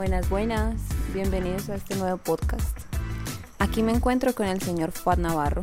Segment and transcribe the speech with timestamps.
[0.00, 0.80] Buenas, buenas,
[1.12, 2.74] bienvenidos a este nuevo podcast.
[3.58, 5.60] Aquí me encuentro con el señor Fuad Navarro,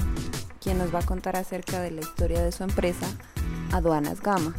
[0.62, 3.08] quien nos va a contar acerca de la historia de su empresa,
[3.71, 4.53] Aduanas Gama.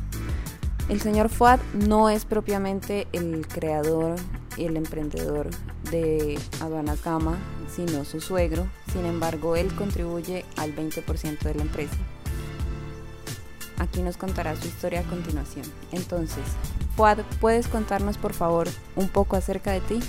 [0.89, 4.17] El señor Fuad no es propiamente el creador
[4.57, 5.51] y el emprendedor
[5.93, 7.39] de Aduanas Gama,
[7.73, 8.67] sino su suegro.
[8.93, 11.97] Sin embargo, él contribuye al 20% de la empresa.
[13.79, 15.67] Aquí nos contará su historia a continuación.
[15.93, 16.43] Entonces,
[17.41, 20.01] ¿puedes contarnos por favor un poco acerca de ti?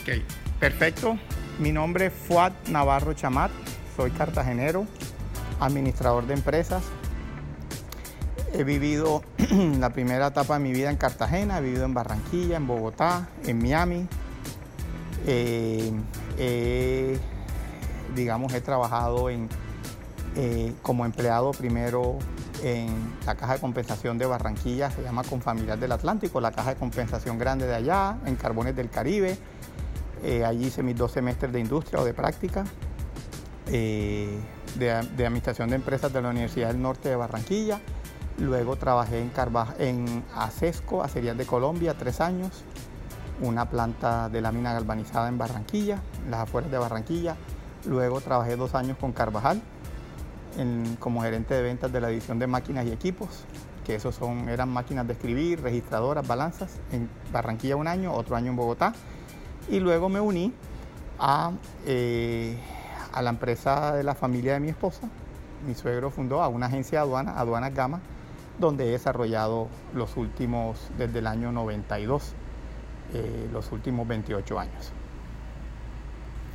[0.00, 0.22] Ok,
[0.60, 1.18] perfecto.
[1.58, 3.50] Mi nombre es Fuad Navarro Chamat,
[3.96, 4.86] soy cartagenero,
[5.60, 6.82] administrador de empresas.
[8.52, 9.22] He vivido
[9.78, 13.58] la primera etapa de mi vida en Cartagena, he vivido en Barranquilla, en Bogotá, en
[13.58, 14.06] Miami.
[15.26, 17.18] Eh,
[18.14, 19.48] digamos, he trabajado en,
[20.36, 22.18] eh, como empleado primero
[22.64, 26.76] en la caja de compensación de Barranquilla, se llama Confamiliar del Atlántico, la caja de
[26.76, 29.36] compensación grande de allá, en Carbones del Caribe.
[30.22, 32.64] Eh, allí hice mis dos semestres de industria o de práctica,
[33.66, 34.38] de,
[34.78, 37.80] de, administración de empresas de la Universidad del Norte de Barranquilla.
[38.38, 39.30] Luego trabajé en,
[39.78, 42.64] en ACESCO, Acerías de Colombia, tres años,
[43.42, 47.36] una planta de lámina galvanizada en Barranquilla, las afueras de Barranquilla.
[47.84, 49.60] Luego trabajé dos años con Carvajal
[50.98, 53.44] como gerente de ventas de la división de máquinas y equipos,
[53.84, 58.50] que esos son, eran máquinas de escribir, registradoras, balanzas, en Barranquilla un año, otro año
[58.50, 58.94] en Bogotá.
[59.68, 60.52] Y luego me uní
[61.18, 61.52] a,
[61.86, 62.56] eh,
[63.12, 65.08] a la empresa de la familia de mi esposa.
[65.66, 68.00] Mi suegro fundó a una agencia de aduana, Aduanas Gama,
[68.58, 72.34] donde he desarrollado los últimos, desde el año 92,
[73.14, 74.92] eh, los últimos 28 años.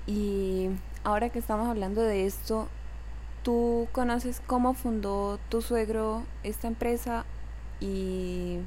[0.08, 0.70] Y
[1.04, 2.68] ahora que estamos hablando de esto,
[3.44, 7.26] ¿tú conoces cómo fundó tu suegro esta empresa
[7.80, 8.60] y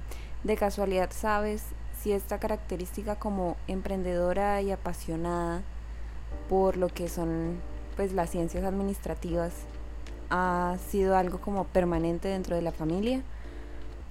[0.44, 1.62] de casualidad sabes
[2.00, 5.62] si esta característica como emprendedora y apasionada
[6.48, 7.60] por lo que son
[7.96, 9.52] pues las ciencias administrativas
[10.30, 13.22] ha sido algo como permanente dentro de la familia,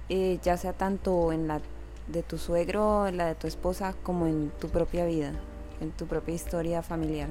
[0.08, 1.60] eh, ya sea tanto en la
[2.06, 5.32] de tu suegro, en la de tu esposa, como en tu propia vida,
[5.80, 7.28] en tu propia historia familiar.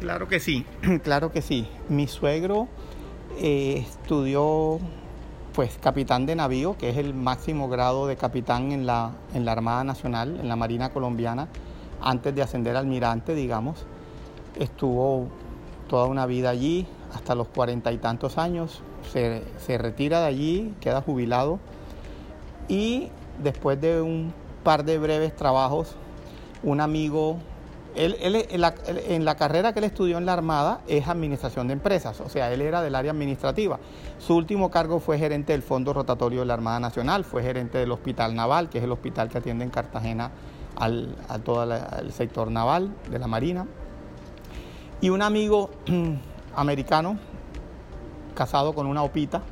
[0.00, 0.64] Claro que sí,
[1.02, 1.68] claro que sí.
[1.88, 2.68] Mi suegro
[3.38, 4.78] eh, estudió
[5.52, 9.52] pues capitán de navío, que es el máximo grado de capitán en la, en la
[9.52, 11.48] Armada Nacional, en la Marina Colombiana,
[12.00, 13.84] antes de ascender al almirante, digamos.
[14.58, 15.28] Estuvo
[15.88, 18.82] toda una vida allí, hasta los cuarenta y tantos años,
[19.12, 21.58] se, retira de allí, queda jubilado
[22.68, 23.08] y
[23.42, 24.32] después de un
[24.62, 25.96] par de breves trabajos,
[26.62, 27.38] un amigo,
[27.94, 32.28] él, en, la, carrera que él estudió en la Armada es administración de empresas, o
[32.28, 33.78] sea, él era del área administrativa.
[34.18, 37.90] Su último cargo fue gerente del Fondo Rotatorio de la Armada Nacional, fue gerente del
[37.90, 40.30] Hospital Naval, que es el hospital que atiende en Cartagena
[40.76, 43.66] al, a todo el sector naval de la Marina.
[45.00, 45.70] Y un amigo
[46.54, 47.18] americano,
[48.34, 49.42] casado con una opita,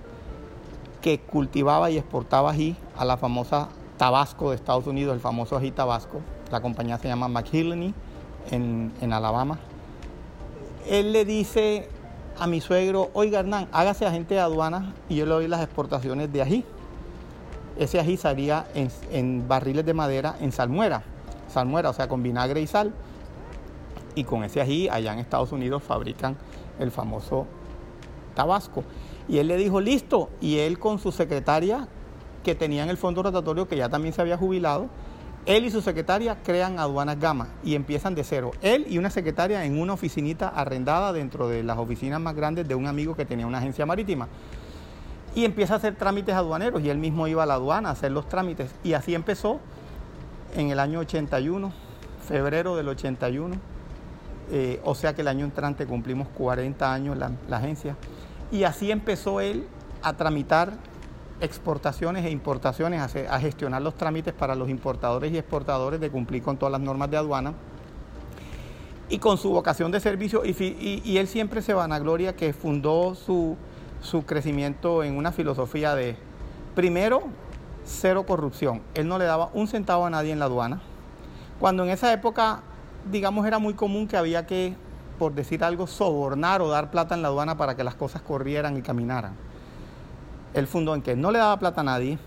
[1.01, 5.71] que cultivaba y exportaba ají a la famosa Tabasco de Estados Unidos, el famoso ají
[5.71, 6.21] Tabasco.
[6.51, 7.95] La compañía se llama McHillany
[8.51, 9.59] en, Alabama.
[10.89, 11.89] Él le dice
[12.39, 16.33] a mi suegro, oiga Hernán, hágase agente de aduana y yo le doy las exportaciones
[16.33, 16.65] de ají.
[17.79, 21.03] Ese ají salía en, en barriles de madera en salmuera,
[21.53, 22.93] salmuera, o sea, con vinagre y sal.
[24.15, 26.37] Y con ese ají allá en Estados Unidos fabrican
[26.79, 27.47] el famoso
[28.35, 28.85] Tabasco.
[29.29, 30.31] Y él le dijo, listo.
[30.41, 31.87] Y él con su secretaria,
[32.43, 34.89] que tenía en el fondo rotatorio, que ya también se había jubilado,
[35.47, 38.51] él y su secretaria crean aduanas Gama y empiezan de cero.
[38.61, 42.75] Él y una secretaria en una oficinita arrendada dentro de las oficinas más grandes de
[42.75, 44.29] un amigo que tenía una agencia marítima.
[45.35, 48.13] Y empieza a hacer trámites aduaneros y él mismo iba a la aduana a hacer
[48.13, 48.71] los trámites.
[48.85, 49.61] Y así empezó
[50.57, 51.73] en el año 81,
[52.27, 53.57] febrero del 81.
[54.51, 57.97] Eh, o sea que el año entrante cumplimos 40 años la agencia.
[58.51, 59.67] Y así empezó él
[60.03, 60.73] a tramitar
[61.41, 66.57] exportaciones e importaciones, a, gestionar los trámites para los importadores y exportadores de cumplir con
[66.57, 67.55] todas las normas de aduana.
[69.09, 73.57] Y con su vocación de servicio, y, él siempre se vanagloria que fundó su,
[74.03, 76.17] su crecimiento en una filosofía de,
[76.75, 77.23] primero,
[77.85, 78.83] cero corrupción.
[78.95, 80.81] Él no le daba un centavo a nadie en la aduana.
[81.59, 82.61] Cuando en esa época,
[83.11, 84.77] digamos, era muy común que había que
[85.19, 88.77] por decir algo, sobornar o dar plata en la aduana para que las cosas corrieran
[88.77, 89.33] y caminaran.
[90.59, 92.19] Él fundó en que no le daba plata a nadie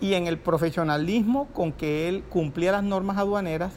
[0.00, 3.72] y en el profesionalismo con que él cumplía las normas aduaneras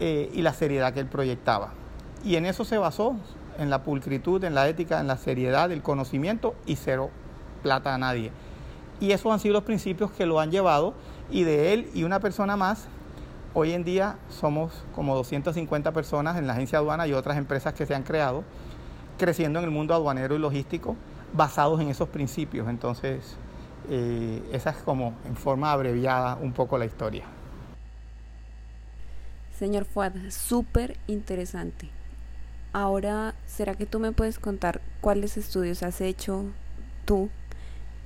[0.00, 1.72] eh, y la seriedad que él proyectaba.
[2.24, 3.16] Y en eso se basó,
[3.58, 7.10] en la pulcritud, en la ética, en la seriedad, el conocimiento y cero
[7.62, 8.32] plata a nadie.
[9.00, 10.94] Y esos han sido los principios que lo han llevado
[11.30, 12.86] Y de él y una persona más,
[13.54, 17.86] hoy en día somos como 250 personas en la agencia aduana y otras empresas que
[17.86, 18.44] se han creado,
[19.18, 20.96] creciendo en el mundo aduanero y logístico,
[21.32, 22.68] basados en esos principios.
[22.68, 23.36] Entonces,
[23.88, 27.24] eh, esa es como en forma abreviada un poco la historia.
[29.58, 31.88] Señor Fuad, súper interesante.
[32.72, 36.46] Ahora, ¿será que tú me puedes contar cuáles estudios has hecho
[37.04, 37.28] tú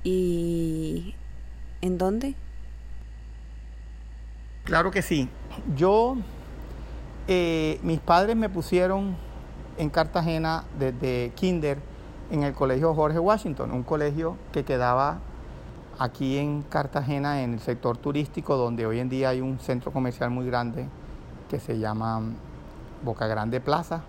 [0.03, 1.15] y
[1.81, 2.35] en dónde?
[4.65, 5.29] Claro que sí.
[5.75, 6.17] Yo,
[7.27, 9.15] eh, mis padres me pusieron
[9.77, 11.77] en Cartagena desde kinder
[12.31, 15.19] en el colegio Jorge Washington, un colegio que quedaba
[15.99, 20.29] aquí en Cartagena en el sector turístico donde hoy en día hay un centro comercial
[20.29, 20.87] muy grande
[21.49, 22.21] que se llama
[23.03, 24.03] Boca Grande Plaza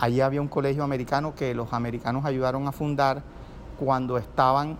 [0.00, 3.22] Allí había un colegio americano que los americanos ayudaron a fundar
[3.78, 4.76] cuando estaban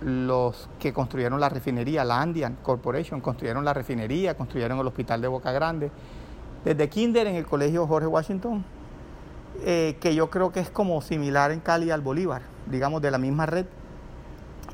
[0.00, 5.28] los que construyeron la refinería, la Andean Corporation, construyeron la refinería, construyeron el hospital de
[5.28, 5.90] Boca Grande.
[6.64, 8.64] Desde Kinder en el colegio Jorge Washington,
[9.64, 13.18] eh, que yo creo que es como similar en Cali al Bolívar, digamos de la
[13.18, 13.66] misma red.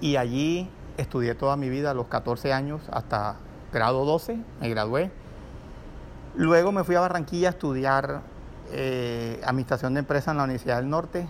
[0.01, 3.37] Y allí estudié toda mi vida, a los 14 años hasta
[3.73, 5.11] grado 12, me gradué.
[6.35, 8.23] Luego me fui a Barranquilla a estudiar
[8.71, 11.29] eh, administración de empresas en la Universidad del Norte.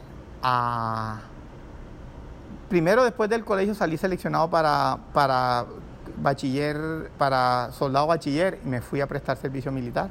[2.68, 5.66] primero, después del colegio, salí seleccionado para, para
[6.16, 10.10] bachiller, para soldado bachiller y me fui a prestar servicio militar.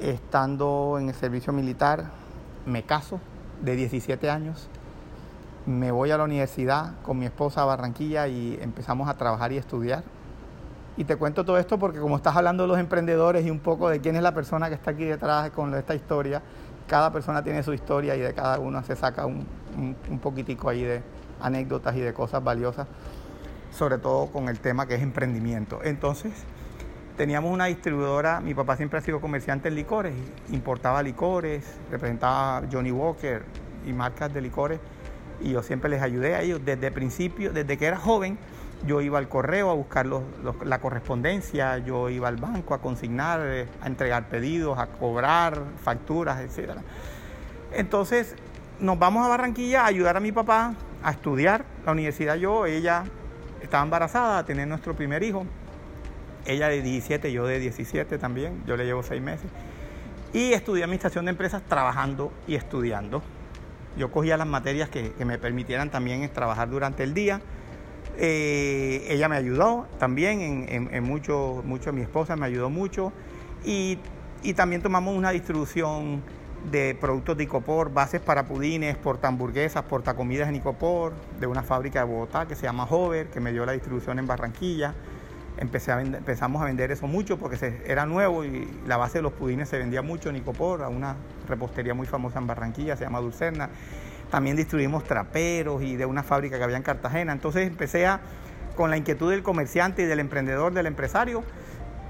[0.00, 2.10] Estando en el servicio militar,
[2.66, 3.20] me caso
[3.62, 4.68] de 17 años.
[5.66, 9.56] Me voy a la universidad con mi esposa a Barranquilla y empezamos a trabajar y
[9.56, 10.02] estudiar.
[10.96, 13.88] Y te cuento todo esto porque como estás hablando de los emprendedores y un poco
[13.88, 16.42] de quién es la persona que está aquí detrás con esta historia,
[16.86, 19.46] cada persona tiene su historia y de cada uno se saca un,
[19.76, 21.02] un, poquitico ahí de
[21.40, 22.86] anécdotas y de cosas valiosas,
[23.72, 25.80] sobre todo con el tema que es emprendimiento.
[25.82, 26.32] Entonces,
[27.16, 30.14] teníamos una distribuidora, mi papá siempre ha sido comerciante en licores,
[30.50, 33.42] importaba licores, representaba Johnny Walker
[33.86, 34.80] y marcas de licores,
[35.40, 38.38] y yo siempre les ayudé a ellos desde el principio, desde que era joven
[38.86, 43.66] yo iba al correo a buscar la correspondencia, yo iba al banco a consignar, eh,
[43.80, 46.72] a entregar pedidos, a cobrar facturas, etc.
[47.72, 48.34] Entonces
[48.80, 52.36] nos vamos a Barranquilla a ayudar a mi papá a estudiar la universidad.
[52.36, 53.04] Yo, ella
[53.62, 55.46] estaba embarazada, a tener nuestro primer hijo.
[56.46, 59.46] Ella de 17, yo de 17 también, yo le llevo seis meses.
[60.32, 63.22] Y estudié administración de empresas trabajando y estudiando.
[63.96, 67.40] Yo cogía las materias que, que me permitieran también trabajar durante el día
[68.16, 73.12] eh, ella me ayudó también en, mucho, mucho, mi esposa me ayudó mucho
[73.64, 73.98] y,
[74.54, 76.22] también tomamos una distribución
[76.70, 79.32] de productos de Icopor, bases para pudines, porta
[79.88, 83.64] portacomidas en Icopor, de una fábrica de Bogotá que se llama Hover, que me dio
[83.64, 84.94] la distribución en Barranquilla.
[85.56, 89.32] Empecé a empezamos a vender eso mucho porque era nuevo y la base de los
[89.32, 91.14] pudines se vendía mucho en Icopor, a una
[91.48, 93.70] repostería muy famosa en Barranquilla, se llama Dulcerna.
[94.30, 97.32] También distribuimos traperos y de una fábrica que había en Cartagena.
[97.32, 98.20] Entonces empecé a,
[98.74, 101.44] con la inquietud del comerciante y del emprendedor, del empresario.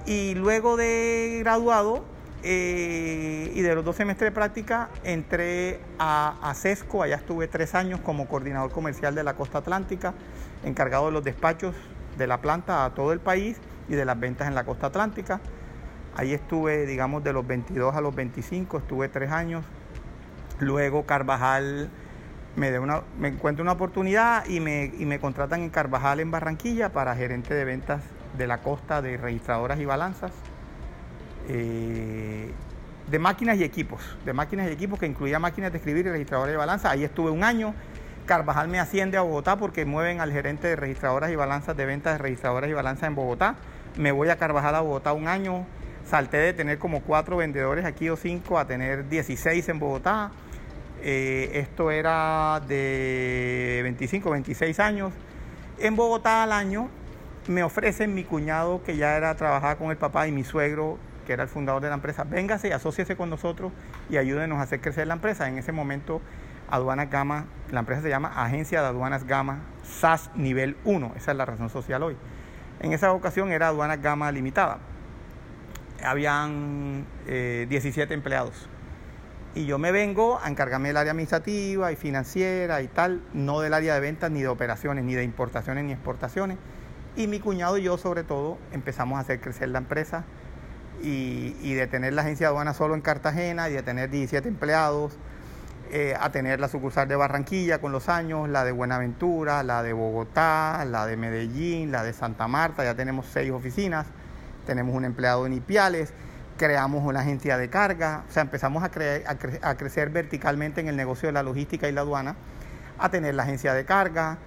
[0.07, 2.03] Y luego de graduado
[2.43, 7.03] eh, y de los dos semestres de práctica, entré a, a CESCO.
[7.03, 10.15] Allá estuve tres años como coordinador comercial de la costa atlántica,
[10.65, 11.75] encargado de los despachos
[12.17, 15.41] de la planta a todo el país y de las ventas en la costa atlántica.
[16.17, 19.65] Ahí estuve, digamos, de los 22 a los 25, estuve tres años.
[20.61, 21.91] Luego Carvajal
[22.57, 26.93] me, una, me encuentro una oportunidad y me, y me contratan en Carvajal, en Barranquilla,
[26.93, 28.03] para gerente de ventas
[28.37, 30.33] de la costa de registradoras y balanzas,
[31.49, 32.51] eh,
[33.11, 36.55] de máquinas y equipos, de máquinas y equipos que incluía máquinas de escribir y registradoras
[36.55, 36.93] y balanzas.
[36.93, 37.75] Ahí estuve un año.
[38.27, 42.15] Carvajal me asciende a Bogotá porque mueven al gerente de registradoras y balanzas de ventas
[42.15, 43.57] de registradoras y balanzas en Bogotá.
[43.97, 45.67] Me voy a Carvajal a Bogotá un año.
[46.07, 50.31] Salté de tener como cuatro vendedores aquí o cinco a tener 16 en Bogotá.
[51.03, 55.13] Eh, esto era de 25, 26 años.
[55.79, 56.89] En Bogotá al año
[57.47, 61.35] me ofrecen mi cuñado, que ya era trabajar con el papá, y mi suegro, que
[61.35, 63.73] era el fundador de la empresa, véngase y asóciese con nosotros
[64.09, 65.49] y ayúdenos a hacer crecer la empresa.
[65.49, 66.21] En ese momento,
[66.71, 71.37] Aduanas Gama, la empresa se llama Agencia de Aduanas Gama SAS Nivel 1, esa es
[71.37, 72.17] la razón social hoy.
[72.81, 74.79] En esa ocasión era Aduanas Gama Limitada.
[76.05, 78.69] Habían 17 eh, empleados
[79.55, 83.73] y yo me vengo a encargarme del área administrativa y financiera y tal, no del
[83.73, 86.59] área de ventas ni de operaciones, ni de importaciones ni exportaciones.
[87.17, 90.25] Y mi cuñado y yo sobre todo empezamos a hacer crecer la empresa
[91.01, 95.17] y, de tener la agencia de aduana solo en Cartagena y de tener 17 empleados,
[95.97, 99.93] eh, a tener la sucursal de Barranquilla con los años, la de Buenaventura, la de
[99.93, 104.05] Bogotá, la de Medellín, la de Santa Marta, ya tenemos seis oficinas,
[104.67, 106.13] tenemos un empleado en Ipiales,
[106.59, 111.29] creamos una agencia de carga, o sea, empezamos a, a, crecer verticalmente en el negocio
[111.29, 112.35] de la logística y la aduana,
[112.99, 114.39] a tener la agencia de carga,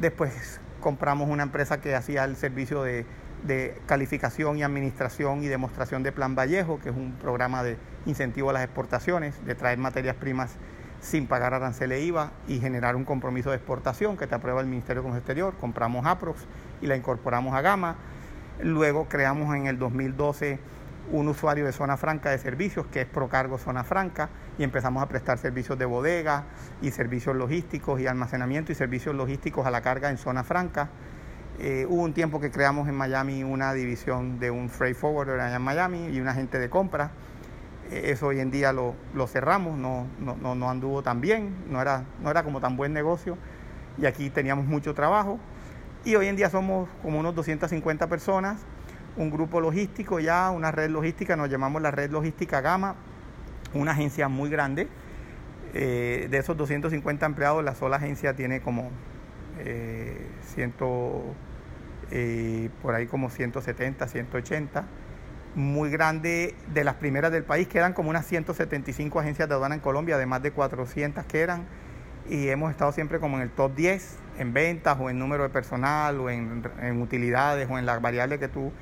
[0.00, 3.04] después compramos una empresa que hacía el servicio de,
[3.42, 8.48] de calificación y administración y demostración de Plan Vallejo, que es un programa de incentivo
[8.48, 10.56] a las exportaciones, de traer materias primas
[11.04, 14.66] sin pagar arancel e IVA y generar un compromiso de exportación que te aprueba el
[14.66, 15.54] Ministerio de Comercio Exterior.
[15.60, 16.46] Compramos Aprox
[16.80, 17.96] y la incorporamos a Gama.
[18.62, 20.58] Luego creamos en el 2012
[21.12, 25.06] un usuario de zona franca de servicios que es Procargo Zona Franca y empezamos a
[25.06, 26.44] prestar servicios de bodega
[26.80, 30.88] y servicios logísticos y almacenamiento y servicios logísticos a la carga en zona franca.
[31.58, 35.56] Eh, hubo un tiempo que creamos en Miami una división de un freight forwarder allá
[35.56, 37.10] en Miami y un agente de compra
[38.04, 38.94] eso hoy en día lo,
[39.26, 43.36] cerramos, no, no, anduvo tan bien, no era, no era como tan buen negocio
[43.98, 45.38] y aquí teníamos mucho trabajo.
[46.04, 48.60] Y hoy en día somos como unos 250 personas,
[49.16, 52.96] un grupo logístico ya, una red logística, nos llamamos la red logística Gama,
[53.72, 54.88] una agencia muy grande.
[55.72, 58.90] Eh, de esos 250 empleados, la sola agencia tiene como
[59.58, 60.28] eh,
[62.10, 64.84] eh por ahí como 170, 180
[65.54, 69.80] muy grande, de las primeras del país, quedan como unas 175 agencias de aduana en
[69.80, 71.66] Colombia, de más de 400 que eran,
[72.28, 75.50] y hemos estado siempre como en el top 10 en ventas o en número de
[75.50, 76.62] personal o en,
[77.00, 78.72] utilidades o en las variables que tú...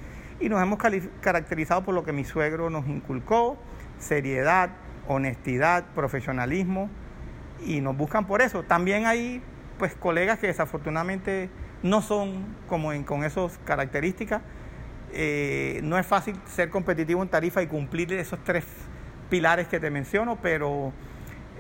[0.41, 0.79] Y nos hemos
[1.21, 3.57] caracterizado por lo que mi suegro nos inculcó,
[4.00, 4.71] seriedad,
[5.07, 6.91] honestidad, profesionalismo,
[7.64, 8.64] y nos buscan por eso.
[8.64, 9.41] También hay
[9.79, 11.49] pues colegas que desafortunadamente
[11.85, 14.43] no son como en, con esas características,
[15.12, 18.64] eh, no es fácil ser competitivo en tarifa y cumplir esos tres
[19.28, 20.92] pilares que te menciono, pero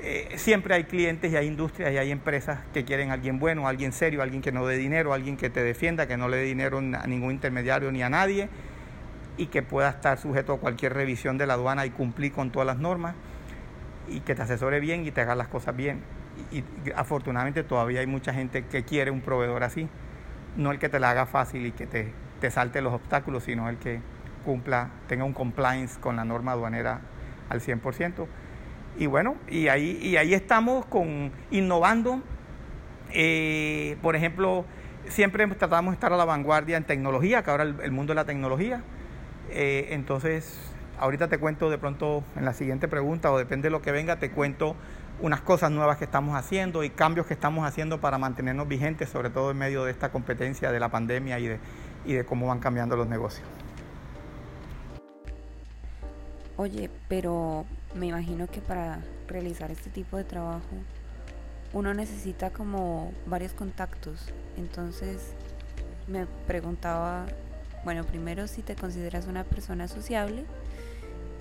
[0.02, 3.68] eh, siempre hay clientes y hay industrias y hay empresas que quieren a alguien bueno,
[3.68, 6.44] alguien serio, alguien que no dé dinero, alguien que te defienda, que no le dé
[6.44, 8.48] dinero a ningún intermediario ni a nadie
[9.36, 12.66] y que pueda estar sujeto a cualquier revisión de la aduana y cumplir con todas
[12.66, 13.14] las normas
[14.08, 16.00] y que te asesore bien y te haga las cosas bien.
[16.50, 16.64] y
[16.96, 19.88] afortunadamente todavía hay mucha gente que quiere un proveedor así,
[20.56, 23.68] no el que te la haga fácil y que te te salte los obstáculos, sino
[23.68, 24.00] el que
[24.44, 27.00] cumpla, tenga un compliance con la norma aduanera
[27.48, 28.26] al 100%.
[28.98, 32.20] Y bueno, y ahí, y ahí estamos con, innovando.
[33.12, 34.64] Eh, por ejemplo,
[35.06, 38.24] siempre tratamos de estar a la vanguardia en tecnología, que ahora el, mundo de la
[38.24, 38.82] tecnología.
[39.50, 40.58] Eh, entonces,
[40.98, 44.16] ahorita te cuento de pronto en la siguiente pregunta, o depende de lo que venga,
[44.16, 44.74] te cuento
[45.20, 49.30] unas cosas nuevas que estamos haciendo y cambios que estamos haciendo para mantenernos vigentes, sobre
[49.30, 51.60] todo en medio de esta competencia de la pandemia y de,
[52.04, 53.46] y de cómo van cambiando los negocios.
[56.56, 60.76] Oye, pero me imagino que para realizar este tipo de trabajo
[61.72, 64.32] uno necesita como varios contactos.
[64.56, 65.32] Entonces
[66.06, 67.26] me preguntaba,
[67.84, 70.44] bueno, primero si te consideras una persona sociable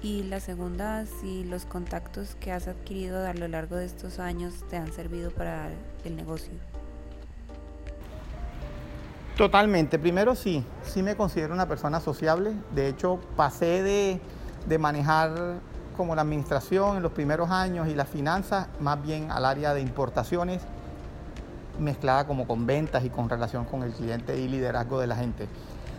[0.02, 4.66] y la segunda si los contactos que has adquirido a lo largo de estos años
[4.70, 5.70] te han servido para
[6.06, 6.54] el negocio.
[9.38, 9.98] Totalmente.
[9.98, 12.54] Primero sí, sí me considero una persona sociable.
[12.76, 13.82] De hecho, pasé
[14.68, 15.60] de, manejar
[15.96, 19.82] como la administración en los primeros años y las finanzas, más bien al área de
[19.82, 20.62] importaciones,
[21.80, 25.48] mezclada como con ventas y con relación con el cliente y liderazgo de la gente.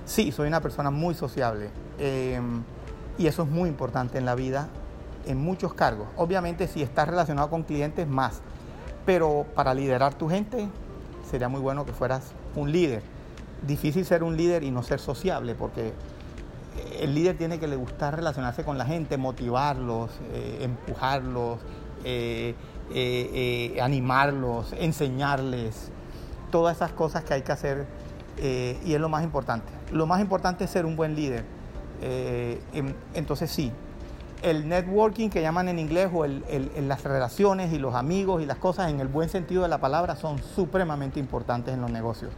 [0.04, 2.62] Sí, soy una persona muy sociable em,
[3.18, 4.68] y eso es muy importante en la vida,
[5.26, 6.08] en muchos cargos.
[6.16, 8.40] Obviamente si estás relacionado con clientes, más.
[9.06, 10.68] Pero para liderar tu gente,
[11.28, 13.11] sería muy bueno que fueras un líder
[13.66, 15.92] difícil ser un líder y no ser sociable, porque
[17.00, 21.58] el líder tiene que le gustar relacionarse con la gente, motivarlos, eh, empujarlos,
[22.04, 22.54] eh,
[22.94, 25.90] eh, animarlos, enseñarles,
[26.50, 27.86] todas esas cosas que hay que hacer
[28.38, 29.70] y es lo más importante.
[29.92, 31.44] Lo más importante es ser un buen líder.
[33.14, 33.70] entonces sí,
[34.42, 38.90] el networking que llaman en inglés o las relaciones y los amigos y las cosas
[38.90, 42.32] en el buen sentido de la palabra son supremamente importantes en los negocios.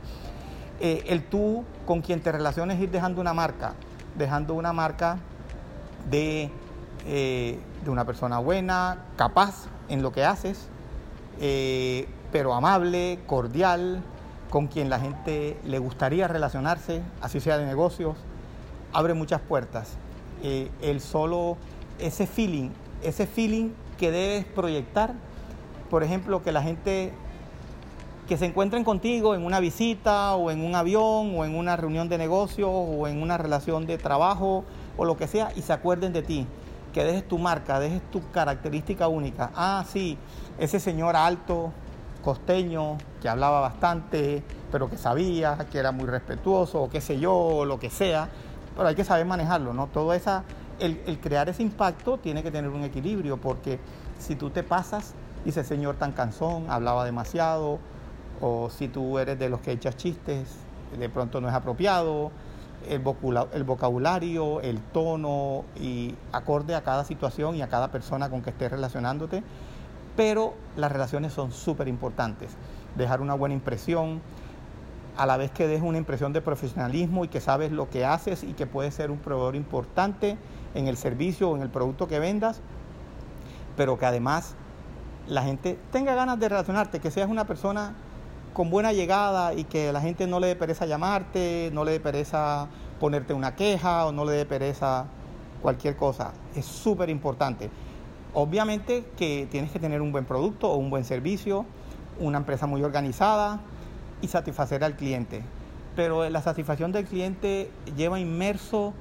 [0.81, 3.75] Eh, el tú con quien te relaciones ir dejando una marca,
[4.17, 5.19] dejando una marca
[6.11, 6.51] de,
[7.07, 10.69] eh, de una persona buena, capaz en lo que haces,
[11.41, 14.03] eh, pero amable, cordial,
[14.51, 18.17] con quien la gente le gustaría relacionarse, así sea de negocios,
[18.93, 19.97] abre muchas puertas.
[20.43, 21.57] el solo,
[21.99, 22.69] ese feeling,
[23.03, 25.15] ese feeling que debes proyectar,
[25.89, 27.15] por ejemplo, que la gente
[28.29, 32.09] que se encuentren contigo en una visita o en un avión o en una reunión
[32.09, 34.65] de negocios o en una relación de trabajo
[34.97, 36.47] o lo que sea y se acuerden de ti.
[36.95, 39.51] que dejes tu marca, dejes tu característica única.
[39.57, 40.17] Ah, sí,
[40.59, 41.73] ese señor alto,
[42.23, 47.65] costeño, que hablaba bastante, pero que sabía, que era muy respetuoso, o qué sé yo,
[47.65, 48.29] lo que sea,
[48.77, 49.89] pero hay que saber manejarlo, ¿no?
[49.89, 50.45] Todo esa,
[50.79, 53.81] el, el crear ese impacto tiene que tener un equilibrio, porque
[54.21, 55.15] si tú te pasas,
[55.45, 57.81] ese señor tan cansón, hablaba demasiado,
[58.47, 60.55] o si tú eres de los que echas chistes,
[60.99, 62.31] de pronto no es apropiado,
[62.87, 63.01] el
[63.65, 68.71] vocabulario, el tono y acorde a cada situación y a cada persona con que estés
[68.71, 69.43] relacionándote.
[70.15, 72.51] Pero las relaciones son súper importantes.
[72.97, 74.21] Dejar una buena impresión,
[75.17, 78.45] a la vez que dejes una impresión de profesionalismo y que sabes lo que haces
[78.45, 80.37] y que puedes ser un proveedor importante
[80.75, 82.61] en el servicio o en el producto que vendas,
[83.75, 84.55] pero que además
[85.29, 87.95] la gente tenga ganas de relacionarte, que seas una persona
[88.55, 92.01] con buena llegada y que la gente no le dé pereza llamarte, no le dé
[92.01, 92.69] pereza
[93.01, 95.07] ponerte una queja o no le dé pereza
[95.61, 96.33] cualquier cosa.
[96.55, 97.69] Es súper importante.
[98.33, 101.67] Obviamente que tienes que tener un buen producto o un buen servicio,
[102.21, 103.61] una empresa muy organizada
[104.23, 105.43] y satisfacer al cliente.
[105.97, 108.95] Pero la satisfacción del cliente lleva inmerso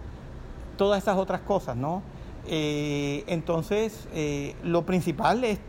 [0.78, 2.02] todas esas otras cosas, ¿no?
[2.48, 5.60] Eh, entonces, eh, lo principal es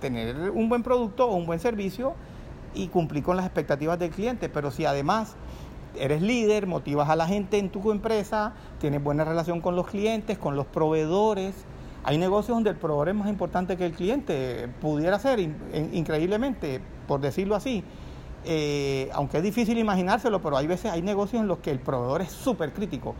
[0.00, 2.14] tener un buen producto o un buen servicio
[2.74, 4.48] y cumplir con las expectativas del cliente.
[4.48, 5.36] Pero si además
[5.98, 10.38] eres líder, motivas a la gente en tu empresa, tienes buena relación con los clientes,
[10.38, 11.54] con los proveedores.
[12.04, 15.38] Hay negocios donde el proveedor es más importante que el cliente, pudiera ser
[15.92, 17.84] increíblemente, por decirlo así.
[18.44, 22.22] Eh, aunque es difícil imaginárselo, pero hay veces, hay negocios en los que el proveedor
[22.22, 23.14] es súper crítico.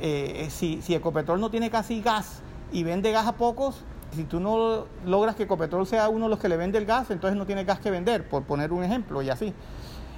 [0.00, 4.40] Eh, si, si Ecopetrol no tiene casi gas y vende gas a pocos, si tú
[4.40, 7.46] no logras que Ecopetrol sea uno de los que le vende el gas, entonces no
[7.46, 9.52] tiene gas que vender, por poner un ejemplo y así.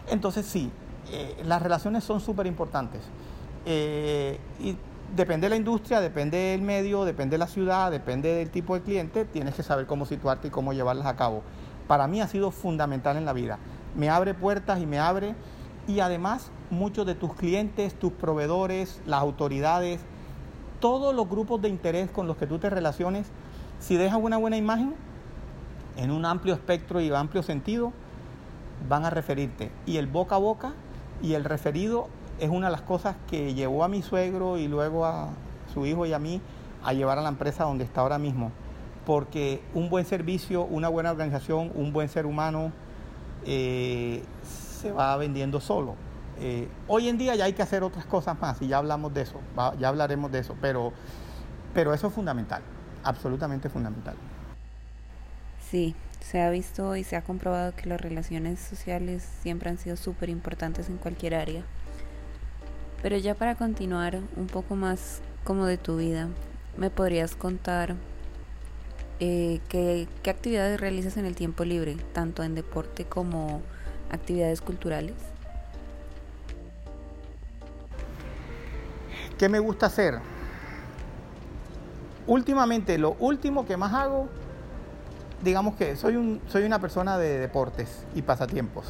[0.08, 0.70] Entonces sí,
[1.10, 3.02] eh, las relaciones son súper importantes.
[3.64, 4.76] Eh, y
[5.14, 8.82] depende de la industria, depende del medio, depende de la ciudad, depende del tipo de
[8.82, 11.42] cliente, tienes que saber cómo situarte y cómo llevarlas a cabo.
[11.86, 13.58] Para mí ha sido fundamental en la vida.
[13.94, 15.34] Me abre puertas y me abre.
[15.86, 20.00] Y además, muchos de tus clientes, tus proveedores, las autoridades,
[20.80, 23.28] todos los grupos de interés con los que tú te relaciones,
[23.78, 24.94] si dejas una buena imagen,
[25.96, 27.92] en un amplio espectro y amplio sentido,
[28.88, 29.70] van a referirte.
[29.86, 30.74] Y el boca a boca
[31.22, 32.08] y el referido
[32.38, 35.30] es una de las cosas que llevó a mi suegro y luego a
[35.72, 36.40] su hijo y a mí
[36.84, 38.52] a llevar a la empresa donde está ahora mismo.
[39.06, 42.72] Porque un buen servicio, una buena organización, un buen ser humano
[43.44, 45.94] eh, se va vendiendo solo.
[46.38, 49.22] Eh, hoy en día ya hay que hacer otras cosas más y ya hablamos de
[49.22, 49.40] eso,
[49.78, 50.92] ya hablaremos de eso, pero,
[51.72, 52.60] pero eso es fundamental,
[53.06, 54.16] absolutamente fundamental.
[55.70, 59.96] Sí, se ha visto y se ha comprobado que las relaciones sociales siempre han sido
[59.96, 61.62] súper importantes en cualquier área.
[63.02, 66.28] Pero ya para continuar un poco más como de tu vida,
[66.76, 67.94] ¿me podrías contar
[69.20, 73.62] eh, qué, qué actividades realizas en el tiempo libre, tanto en deporte como
[74.10, 75.14] actividades culturales?
[79.38, 80.35] ¿Qué me gusta hacer?
[82.26, 84.28] Últimamente, lo último que más hago
[85.42, 88.86] digamos que soy, un, soy una persona de deportes y pasatiempos.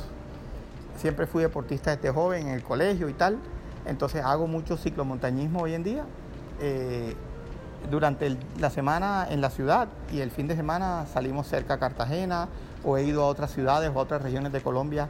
[0.98, 3.38] Siempre fui deportista desde joven en el colegio y tal,
[3.84, 6.04] entonces hago mucho ciclomontañismo hoy en día.
[6.60, 7.14] Eh,
[7.90, 12.48] durante la semana en la ciudad y el fin de semana salimos cerca a Cartagena
[12.82, 15.08] o he ido a otras ciudades o a otras regiones de Colombia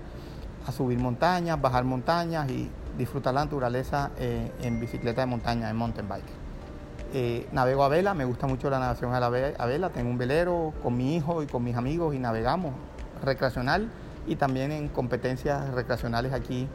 [0.66, 5.76] a subir montañas, bajar montañas y disfrutar la naturaleza eh, en bicicleta de montaña, en
[5.76, 6.35] mountain bike.
[7.18, 10.74] Eh, navego a vela, me gusta mucho la navegación a, la vela, tengo un velero
[10.82, 12.74] con mi hijo y con mis amigos y navegamos
[13.24, 13.88] recreacional
[14.26, 16.68] y también en competencias recreacionales aquí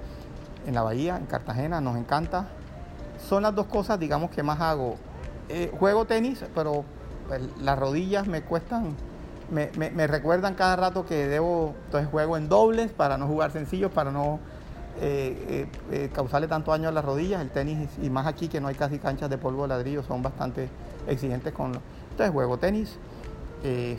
[0.66, 2.48] en la bahía, en Cartagena, nos encanta.
[3.30, 4.96] Son las dos cosas, digamos, que más hago.
[5.48, 6.86] Eh, juego tenis, pero
[7.28, 8.96] pues, las rodillas me cuestan,
[9.52, 13.92] me, me, recuerdan cada rato que debo, entonces juego en dobles para no jugar sencillos,
[13.92, 14.40] para no
[15.00, 17.42] eh, eh, eh, causarle tanto daño a las rodillas.
[17.42, 20.22] El tenis, y más aquí que no hay casi canchas de polvo de ladrillo, son
[20.22, 20.70] bastante
[21.08, 21.80] exigentes con...
[22.12, 22.98] Entonces juego tenis,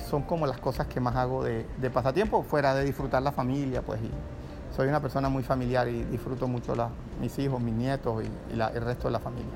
[0.09, 4.01] son como las cosas que más hago de, pasatiempo, fuera de disfrutar la familia, pues
[4.77, 8.85] soy una persona muy familiar y disfruto mucho la, mis hijos, mis nietos y, el
[8.85, 9.55] resto de la familia.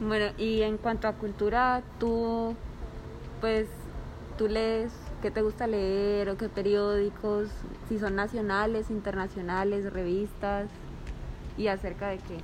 [0.00, 2.56] Bueno, y en cuanto a cultura, tú,
[3.40, 3.68] pues,
[4.36, 4.92] tú lees
[5.24, 7.48] qué te gusta leer qué periódicos,
[7.88, 10.68] si son nacionales, internacionales, revistas
[11.56, 12.36] y acerca de qué.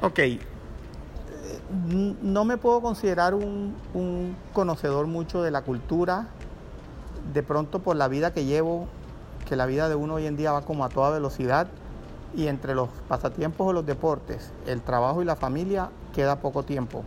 [0.00, 0.40] Ok, eh,
[2.22, 3.74] no me puedo considerar un,
[4.52, 6.28] conocedor mucho de la cultura,
[7.34, 8.86] de pronto por la vida que llevo,
[9.48, 11.66] que la vida de uno hoy en día va como a toda velocidad
[12.36, 17.02] y entre los pasatiempos o los deportes, el trabajo y la familia queda poco tiempo.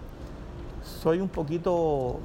[0.83, 2.19] soy un poquito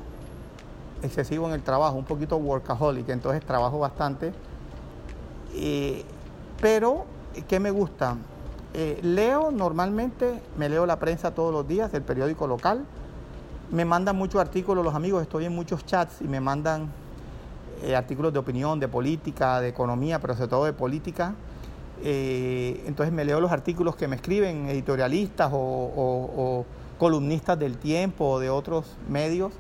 [1.03, 4.33] excesivo en el trabajo, un poquito workaholic, entonces trabajo bastante.
[5.55, 6.05] Eh,
[6.61, 7.05] pero,
[7.49, 8.17] ¿qué me gusta?
[8.75, 12.85] Eh, leo normalmente, me leo la prensa todos los días, el periódico local.
[13.71, 16.93] Me mandan muchos artículos los amigos, estoy en muchos chats y me mandan
[17.83, 21.35] eh, artículos de opinión, de política, de economía, pero sobre todo de política.
[22.03, 26.65] entonces me leo los artículos que me escriben editorialistas o
[26.99, 29.53] columnistas del tiempo o de otros medios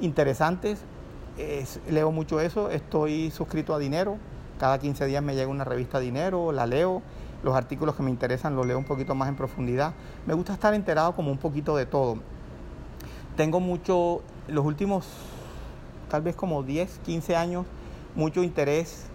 [0.00, 0.80] interesantes.
[1.90, 4.18] leo mucho eso, estoy suscrito a Dinero,
[4.58, 7.02] cada 15 días me llega una revista Dinero, la leo,
[7.42, 9.92] los artículos que me interesan los leo un poquito más en profundidad.
[10.26, 12.18] Me gusta estar enterado como un poquito de todo.
[13.36, 15.06] Tengo mucho, los últimos
[16.08, 17.66] tal vez como 10, 15 años,
[18.14, 19.10] mucho interés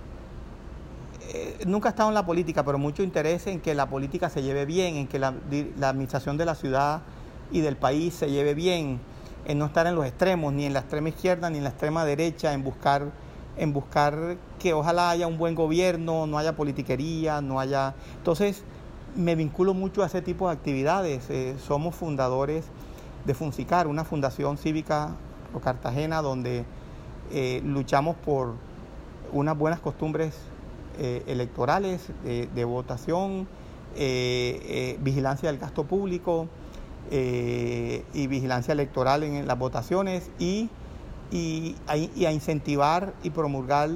[1.34, 4.44] eh, nunca he estado en la política, pero mucho interés en que la política se
[4.44, 5.34] lleve bien, en que la,
[5.78, 7.04] la, administración de la ciudad
[7.52, 9.00] y del país se lleve bien,
[9.46, 12.06] en no estar en los extremos, ni en la extrema izquierda ni en la extrema
[12.06, 13.12] derecha, en buscar,
[13.58, 17.96] en buscar que ojalá haya un buen gobierno, no haya politiquería, no haya...
[18.18, 18.64] Entonces,
[19.16, 21.30] me vinculo mucho a ese tipo de actividades.
[21.30, 22.66] Eh, somos fundadores
[23.26, 25.16] de Funsicar, una fundación cívica
[25.54, 26.66] o Cartagena donde
[27.32, 28.56] eh, luchamos por
[29.32, 30.38] unas buenas costumbres
[30.98, 33.48] eh, electorales, de votación,
[35.00, 36.48] vigilancia del gasto público,
[37.10, 40.70] eh, y vigilancia electoral en, las votaciones y,
[41.32, 41.98] y, a,
[42.32, 43.90] incentivar y promulgar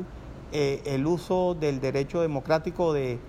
[0.52, 3.20] eh, el uso del derecho democrático de,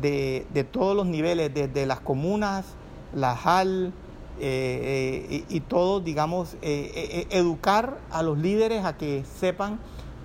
[0.00, 2.66] de, todos los niveles, desde las comunas,
[3.14, 3.92] la JAL
[4.40, 9.78] eh, y, y, todo, digamos, educar a los líderes a que sepan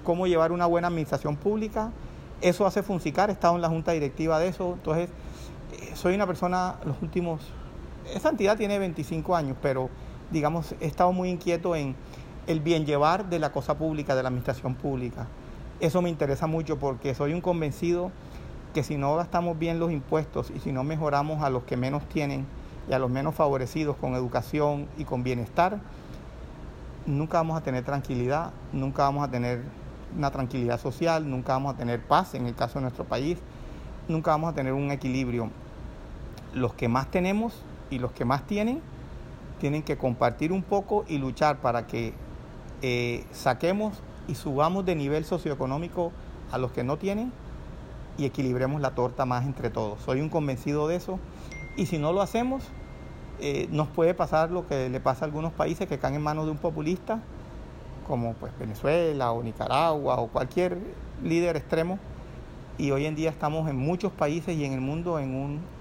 [0.04, 1.92] cómo llevar una buena administración pública.
[2.42, 5.10] Eso hace Funsicar, he estado en la junta directiva de eso, entonces
[5.94, 7.42] soy una persona los últimos
[8.14, 9.90] esa entidad tiene 25 años, pero
[10.32, 11.96] digamos, he estado muy inquieto en
[12.48, 15.28] el bien llevar de la cosa pública, de la administración pública.
[15.80, 18.12] Eso me interesa mucho porque soy un convencido
[18.74, 22.08] que si no gastamos bien los impuestos y si no mejoramos a los que menos
[22.08, 22.46] tienen
[22.90, 25.80] y a los menos favorecidos con educación y con bienestar,
[27.06, 29.64] nunca vamos a tener tranquilidad, nunca vamos a tener
[30.16, 33.38] una tranquilidad social, nunca vamos a tener paz en el caso de nuestro país,
[34.08, 35.50] nunca vamos a tener un equilibrio.
[36.54, 38.82] Los que más tenemos y los que más tienen
[39.60, 42.14] tienen que compartir un poco y luchar para que
[42.82, 46.12] eh, saquemos y subamos de nivel socioeconómico
[46.52, 47.32] a los que no tienen
[48.18, 50.02] y equilibremos la torta más entre todos.
[50.02, 51.20] Soy un convencido de eso
[51.78, 52.64] y si no lo hacemos,
[53.40, 56.46] eh, nos puede pasar lo que le pasa a algunos países que caen en manos
[56.46, 57.20] de un populista,
[58.08, 60.78] como pues Venezuela o Nicaragua o cualquier
[61.24, 62.00] líder extremo.
[62.78, 65.75] Y hoy en día estamos en muchos países y en el mundo en un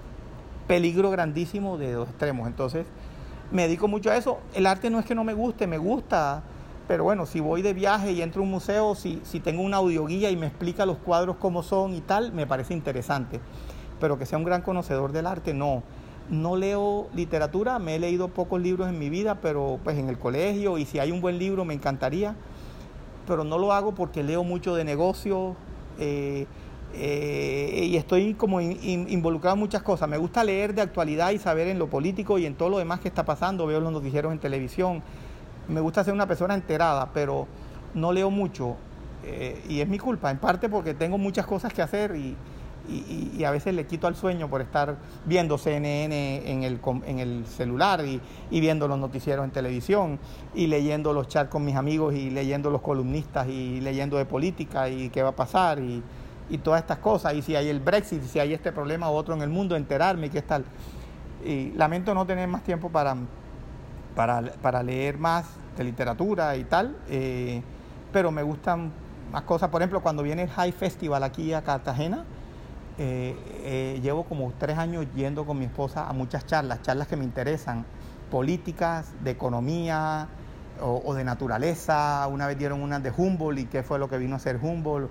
[0.67, 2.47] peligro grandísimo de dos extremos.
[2.47, 2.85] Entonces,
[3.51, 4.39] me dedico mucho a eso.
[4.53, 6.43] El arte no es que no me guste, me gusta,
[6.87, 9.77] pero bueno, si voy de viaje y entro a un museo, si, si tengo una
[9.77, 13.39] audioguía y me explica los cuadros cómo son y tal, me parece interesante.
[13.99, 15.83] Pero que sea un gran conocedor del arte, no.
[16.29, 20.17] No leo literatura, me he leído pocos libros en mi vida, pero pues en el
[20.17, 22.35] colegio y si hay un buen libro me encantaría,
[23.27, 25.55] pero no lo hago porque leo mucho de negocio.
[25.99, 26.47] Eh,
[26.97, 30.07] eh, y estoy como involucrado en muchas cosas.
[30.07, 33.01] Me gusta leer de actualidad y saber en lo político y en todo lo demás
[33.01, 33.67] que está pasando.
[33.67, 35.03] Veo los noticieros en televisión.
[35.67, 37.47] Me gusta ser una persona enterada, pero
[37.93, 38.77] no leo mucho.
[39.25, 42.35] Eh, y es mi culpa, en parte porque tengo muchas cosas que hacer y,
[43.43, 48.05] a veces le quito al sueño por estar viendo CNN en el, en el celular
[48.05, 48.21] y,
[48.59, 50.19] viendo los noticieros en televisión
[50.53, 54.87] y leyendo los chats con mis amigos y leyendo los columnistas y leyendo de política
[54.87, 55.79] y qué va a pasar.
[56.49, 59.33] Y todas estas cosas, y si hay el Brexit, si hay este problema u otro
[59.33, 60.65] en el mundo, enterarme qué tal.
[61.43, 63.15] Y lamento no tener más tiempo para,
[64.15, 65.45] para, leer más
[65.77, 67.61] de literatura y tal, eh,
[68.11, 68.91] pero me gustan
[69.31, 69.69] más cosas.
[69.69, 72.25] Por ejemplo, cuando viene el High Festival aquí a Cartagena,
[72.97, 77.17] eh, eh, llevo como tres años yendo con mi esposa a muchas charlas, charlas que
[77.17, 77.85] me interesan,
[78.31, 80.27] políticas, de economía
[80.79, 82.27] o, o de naturaleza.
[82.27, 85.09] Una vez dieron una de Humboldt y qué fue lo que vino a ser Humboldt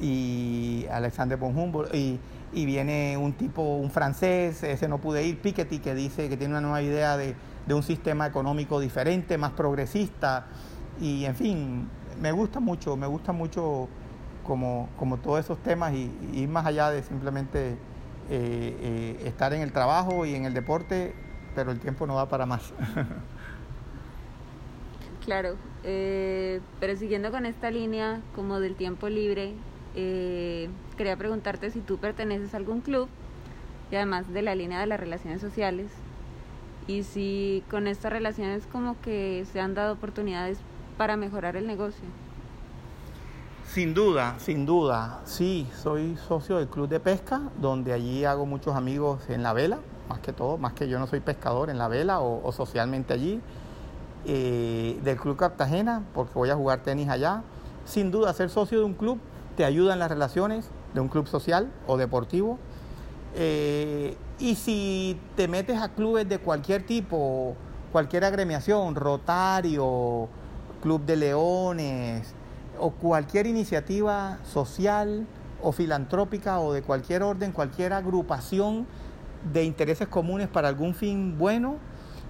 [0.00, 2.20] y Alexander von Humboldt y,
[2.52, 6.60] viene un tipo, un francés, ese no pude ir, Piketty, que dice que tiene una
[6.60, 7.34] nueva idea de,
[7.68, 10.46] un sistema económico diferente, más progresista
[11.00, 11.88] y en fin,
[12.20, 13.88] me gusta mucho, me gusta mucho
[14.44, 17.76] como, como todos esos temas y, ir más allá de simplemente eh,
[18.30, 21.14] eh, estar en el trabajo y en el deporte,
[21.54, 22.72] pero el tiempo no va para más.
[25.24, 29.54] Claro, eh, pero siguiendo con esta línea como del tiempo libre,
[29.94, 33.08] eh, quería preguntarte si tú perteneces a algún club
[33.90, 35.86] y además de la línea de las relaciones sociales
[36.86, 40.58] y si con estas relaciones como que se han dado oportunidades
[40.98, 42.04] para mejorar el negocio.
[43.66, 45.20] Sin duda, sin duda.
[45.24, 49.78] Sí, soy socio del Club de Pesca, donde allí hago muchos amigos en la vela,
[50.08, 53.40] más que todo, más que yo no soy pescador en la vela o, socialmente allí.
[54.26, 57.42] Eh, del Club Cartagena, porque voy a jugar tenis allá.
[57.84, 59.18] Sin duda, ser socio de un club
[59.56, 62.58] te ayuda en las relaciones de un club social o deportivo.
[63.34, 67.56] Eh, y si te metes a clubes de cualquier tipo,
[67.92, 70.28] cualquier agremiación, Rotario,
[70.82, 72.34] Club de Leones,
[72.78, 75.26] o cualquier iniciativa social
[75.62, 78.86] o filantrópica o de cualquier orden, cualquier agrupación
[79.52, 81.76] de intereses comunes para algún fin bueno,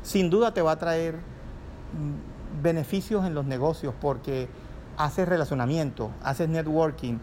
[0.03, 4.49] sin duda te va a traer mm, beneficios en los negocios porque
[4.97, 7.19] haces relacionamiento, haces networking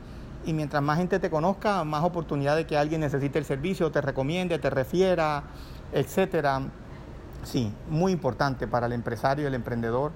[0.46, 4.02] y mientras más gente te conozca, más oportunidad de que alguien necesite el servicio, te
[4.02, 5.44] recomiende, te refiera,
[5.94, 6.62] etcétera.
[7.44, 10.12] Sí, muy importante para el empresario el emprendedor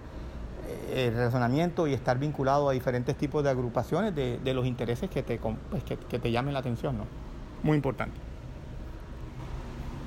[0.93, 5.39] el razonamiento y estar vinculado a diferentes tipos de agrupaciones de, los intereses que te,
[5.39, 7.05] pues, que, te llamen la atención, ¿no?
[7.63, 8.15] Muy importante.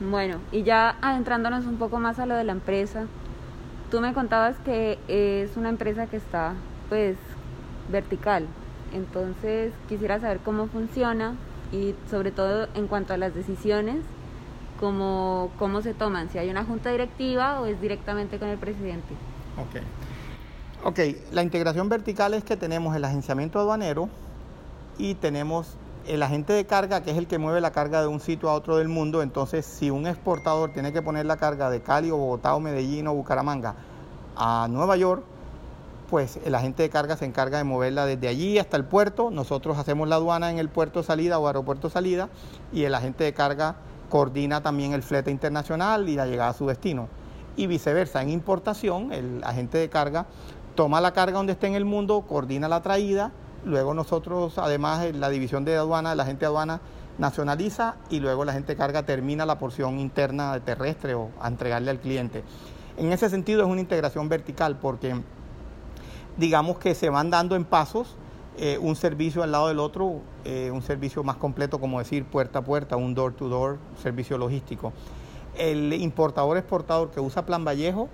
[0.00, 3.06] Bueno, y ya adentrándonos un poco más a lo de la empresa,
[3.90, 6.54] tú me contabas que es una empresa que está,
[6.88, 7.16] pues,
[7.90, 8.46] vertical.
[8.92, 11.34] Entonces, quisiera saber cómo funciona
[11.72, 13.96] y sobre todo en cuanto a las decisiones,
[14.80, 19.14] cómo, cómo se toman, si hay una junta directiva o es directamente con el presidente.
[19.56, 19.82] Ok.
[20.84, 21.00] Ok,
[21.32, 24.08] la integración vertical es que tenemos el agenciamiento aduanero
[24.96, 28.20] y tenemos el agente de carga, que es el que mueve la carga de un
[28.20, 29.20] sitio a otro del mundo.
[29.20, 33.08] Entonces, si un exportador tiene que poner la carga de Cali o Bogotá o Medellín
[33.08, 33.74] o Bucaramanga
[34.36, 35.24] a Nueva York,
[36.08, 39.30] pues el agente de carga se encarga de moverla desde allí hasta el puerto.
[39.30, 42.28] Nosotros hacemos la aduana en el puerto salida o aeropuerto salida
[42.72, 43.76] y el agente de carga
[44.08, 47.08] coordina también el flete internacional y la llegada a su destino.
[47.56, 50.26] Y viceversa, en importación, el agente de carga
[50.74, 53.32] toma la carga donde esté en el mundo, coordina la traída,
[53.64, 56.80] luego nosotros, además, la división de aduana, la gente de aduana
[57.18, 61.48] nacionaliza y luego la gente de carga termina la porción interna de terrestre o a
[61.48, 62.44] entregarle al cliente.
[62.96, 65.20] En ese sentido es una integración vertical porque
[66.38, 68.16] digamos que se van dando en pasos
[68.56, 72.60] eh, un servicio al lado del otro, eh, un servicio más completo como decir puerta
[72.60, 74.92] a puerta, un door to door, servicio logístico.
[75.56, 78.08] El importador exportador que usa Plan Vallejo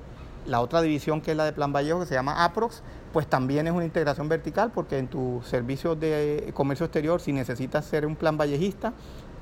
[0.47, 2.83] la otra división que es la de Plan Vallejo, que se llama APROX,
[3.13, 7.85] pues también es una integración vertical porque en tu servicio de comercio exterior, si necesitas
[7.85, 8.93] ser un plan vallejista,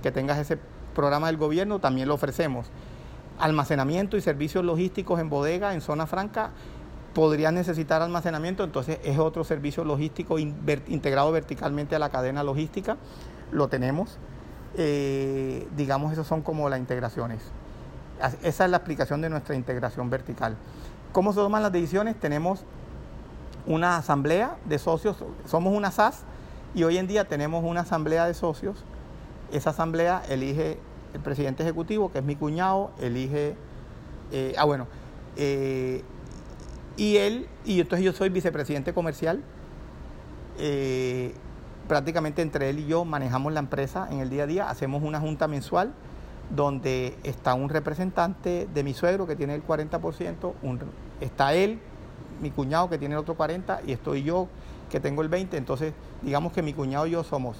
[0.03, 0.59] que tengas ese
[0.95, 2.67] programa del gobierno, también lo ofrecemos.
[3.39, 6.51] Almacenamiento y servicios logísticos en bodega, en zona franca,
[7.15, 12.97] podrías necesitar almacenamiento, entonces es otro servicio logístico integrado verticalmente a la cadena logística,
[13.51, 14.19] lo tenemos.
[14.77, 17.43] Eh, digamos, esas son como las integraciones.
[18.43, 20.57] Esa es la aplicación de nuestra integración vertical.
[21.13, 22.19] ¿Cómo se toman las decisiones?
[22.19, 22.65] Tenemos
[23.67, 26.23] una asamblea de socios, somos una SAS
[26.75, 28.85] y hoy en día tenemos una asamblea de socios.
[29.53, 30.79] Esa asamblea elige
[31.13, 33.55] el presidente ejecutivo, que es mi cuñado, elige,
[34.31, 34.87] eh, ah bueno,
[35.37, 36.03] eh,
[36.97, 39.43] y él, y entonces yo soy vicepresidente comercial.
[40.59, 41.35] Eh,
[41.89, 45.21] prácticamente entre él y yo manejamos la empresa en el día a día, hacemos una
[45.21, 45.93] junta mensual
[46.55, 50.53] donde está un representante de mi suegro que tiene el 40%,
[51.21, 51.81] está él,
[52.41, 54.49] mi cuñado que tiene el otro 40% y estoy yo
[54.91, 55.55] que tengo el 20%.
[55.55, 57.57] Entonces, digamos que mi cuñado y yo somos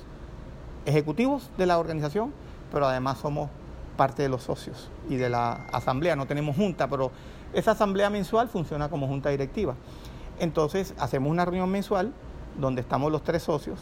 [0.85, 2.33] ejecutivos de la organización,
[2.71, 3.49] pero además somos
[3.97, 6.17] parte de los socios y de la asamblea.
[6.17, 7.11] No tenemos junta, pero
[7.53, 9.75] esa asamblea mensual funciona como junta directiva.
[10.39, 12.13] Entonces, hacemos una reunión mensual
[12.59, 13.79] donde estamos los tres socios,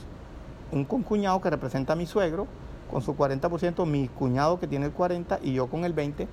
[0.72, 2.46] un concuñado que representa a mi suegro,
[2.90, 6.26] con su 40%, mi cuñado que tiene el 40% y yo con el 20%.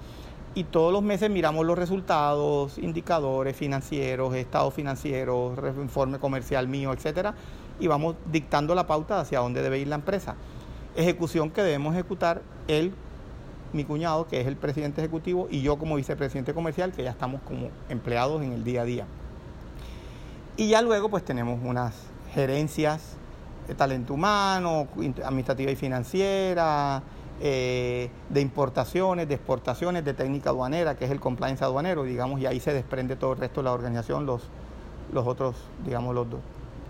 [0.55, 7.35] Y todos los meses miramos los resultados, indicadores financieros, estados financieros, informe comercial mío, etcétera,
[7.79, 10.35] y vamos dictando la pauta hacia dónde debe ir la empresa.
[10.95, 12.95] Ejecución que debemos ejecutar él,
[13.73, 17.41] mi cuñado, que es el presidente ejecutivo, y yo como vicepresidente comercial, que ya estamos
[17.41, 19.05] como empleados en el día a día.
[20.55, 21.93] Y ya luego pues tenemos unas
[22.33, 23.15] gerencias
[23.67, 24.87] de talento humano,
[25.23, 27.03] administrativa y financiera,
[27.39, 32.47] eh, de importaciones, de exportaciones, de técnica aduanera, que es el compliance aduanero, digamos, y
[32.47, 34.43] ahí se desprende todo el resto de la organización, los,
[35.13, 36.27] los otros, digamos, los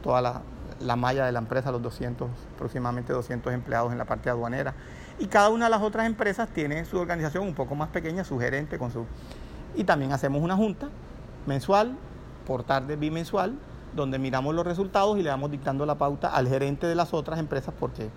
[0.01, 0.41] toda la,
[0.79, 4.73] la malla de la empresa, los 200, aproximadamente 200 empleados en la parte aduanera.
[5.19, 8.39] Y cada una de las otras empresas tiene su organización un poco más pequeña, su
[8.39, 9.05] gerente con su...
[9.75, 10.89] Y también hacemos una junta
[11.47, 11.95] mensual,
[12.45, 13.55] por tarde bimensual,
[13.95, 17.39] donde miramos los resultados y le vamos dictando la pauta al gerente de las otras
[17.39, 18.09] empresas porque,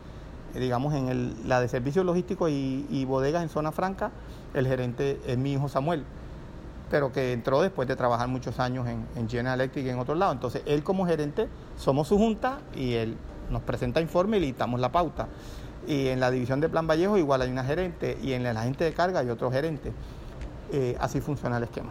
[0.55, 4.11] eh, digamos, en el, la de servicios logísticos y, bodegas en zona franca,
[4.53, 6.05] el gerente es mi hijo Samuel.
[6.91, 10.15] pero que entró después de trabajar muchos años en, en General Electric y en otro
[10.17, 10.33] lado.
[10.33, 13.17] Entonces, él como gerente, somos su junta y él
[13.49, 15.29] nos presenta informe y le dictamos la pauta.
[15.87, 18.85] Y en la división de Plan Vallejo igual hay una gerente y en el agente
[18.85, 19.93] de carga hay otro gerente.
[20.73, 21.91] Eh, así funciona el esquema.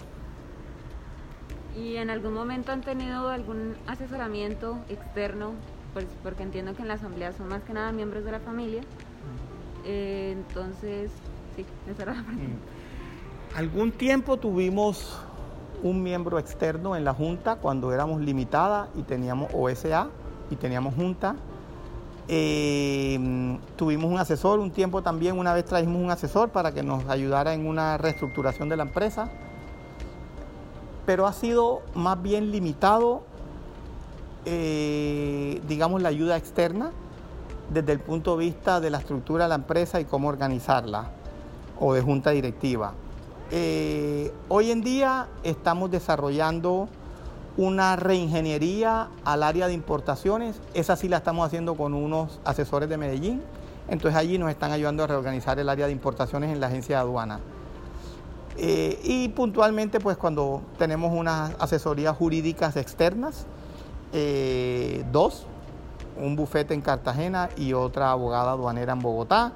[1.76, 5.54] ¿Y en algún momento han tenido algún asesoramiento externo?
[5.94, 8.82] Pues porque entiendo que en la asamblea son más que nada miembros de la familia.
[9.86, 11.12] Eh, entonces,
[11.56, 12.58] sí, esa era la pregunta.
[13.56, 15.20] Algún tiempo tuvimos
[15.82, 20.10] un miembro externo en la junta cuando éramos limitada y teníamos OSA
[20.50, 21.36] y teníamos junta.
[22.32, 27.10] Eh, tuvimos un asesor un tiempo también, una vez trajimos un asesor para que nos
[27.10, 29.32] ayudara en una reestructuración de la empresa,
[31.08, 33.24] pero ha sido más bien limitado,
[34.46, 36.92] eh, digamos, la ayuda externa
[37.74, 41.10] desde el punto de vista de la estructura de la empresa y cómo organizarla,
[41.80, 42.94] o de junta directiva.
[43.50, 46.90] Eh, hoy en día estamos desarrollando
[47.58, 50.62] una reingeniería al área de importaciones.
[50.74, 53.42] Esa sí la estamos haciendo con unos asesores de Medellín.
[53.90, 57.02] Entonces allí nos están ayudando a reorganizar el área de importaciones en la agencia de
[57.02, 57.40] aduana.
[58.58, 63.46] Eh, y puntualmente, pues cuando tenemos unas asesorías jurídicas externas,
[64.12, 65.46] eh, dos,
[66.18, 69.54] un bufete en Cartagena y otra abogada aduanera en Bogotá.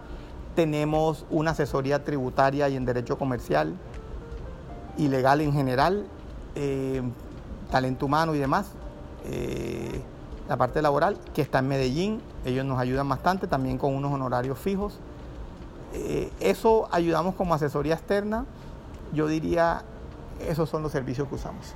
[0.56, 3.74] Tenemos una asesoría tributaria y en derecho comercial
[4.98, 6.06] y legal en general.
[6.56, 7.02] Eh,
[7.74, 8.72] talento humano y demás,
[9.26, 10.00] eh,
[10.48, 14.60] la parte laboral, que está en Medellín, ellos nos ayudan bastante, también con unos honorarios
[14.60, 15.00] fijos.
[15.96, 18.46] Eh, eso ayudamos como asesoría externa,
[19.12, 19.82] yo diría,
[20.40, 21.74] esos son los servicios que usamos.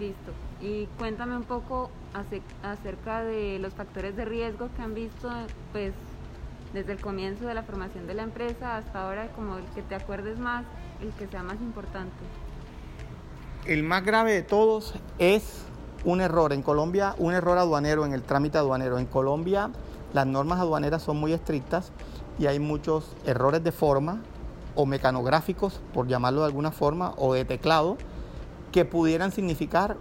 [0.00, 0.32] Listo.
[0.60, 1.88] Y cuéntame un poco
[2.64, 5.30] acerca de los factores de riesgo que han visto,
[5.70, 5.94] pues,
[6.72, 9.94] desde el comienzo de la formación de la empresa hasta ahora, como el que te
[9.94, 10.64] acuerdes más,
[11.00, 12.24] el que sea más importante
[13.68, 15.42] el más grave de todos es
[16.04, 16.54] un error.
[16.54, 18.98] En Colombia, un error aduanero en el trámite aduanero.
[18.98, 19.70] En Colombia,
[20.14, 21.92] las normas aduaneras son muy estrictas
[22.38, 24.22] y hay muchos errores de forma
[24.74, 27.98] o mecanográficos, por llamarlo de alguna forma, o de teclado,
[28.72, 29.98] que pudieran significar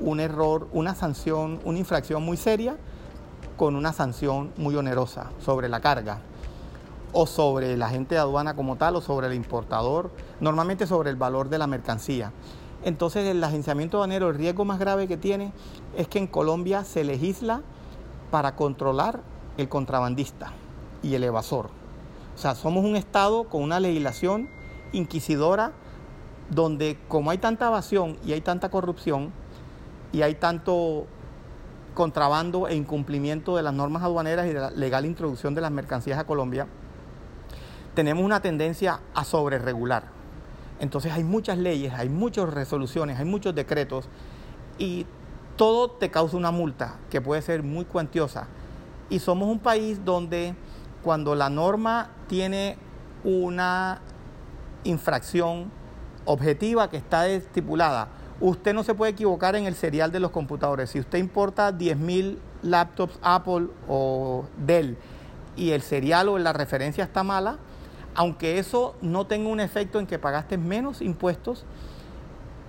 [0.00, 2.76] un error, una sanción, una infracción muy seria
[3.58, 6.20] con una sanción muy onerosa sobre la carga
[7.12, 11.16] o sobre el agente de aduana como tal o sobre el importador, normalmente sobre el
[11.16, 12.32] valor de la mercancía.
[12.84, 15.52] Entonces el agenciamiento aduanero, el riesgo más grave que tiene
[15.96, 17.62] es que en Colombia se legisla
[18.30, 19.20] para controlar
[19.56, 20.52] el contrabandista
[21.02, 21.70] y el evasor.
[22.34, 24.48] O sea, somos un Estado con una legislación
[24.92, 25.72] inquisidora
[26.50, 29.32] donde como hay tanta evasión y hay tanta corrupción
[30.12, 31.06] y hay tanto
[31.94, 36.18] contrabando e incumplimiento de las normas aduaneras y de la legal introducción de las mercancías
[36.18, 36.66] a Colombia,
[37.94, 40.21] tenemos una tendencia a sobreregular.
[40.82, 44.08] Entonces hay muchas leyes, hay muchas resoluciones, hay muchos decretos
[44.78, 45.06] y
[45.54, 48.48] todo te causa una multa que puede ser muy cuantiosa.
[49.08, 50.56] Y somos un país donde
[51.04, 52.76] cuando la norma tiene
[53.22, 54.00] una
[54.82, 55.70] infracción
[56.24, 58.08] objetiva que está estipulada,
[58.40, 60.90] usted no se puede equivocar en el serial de los computadores.
[60.90, 64.98] Si usted importa 10.000 laptops Apple o Dell
[65.54, 67.58] y el serial o la referencia está mala,
[68.14, 71.64] aunque eso no tenga un efecto en que pagaste menos impuestos,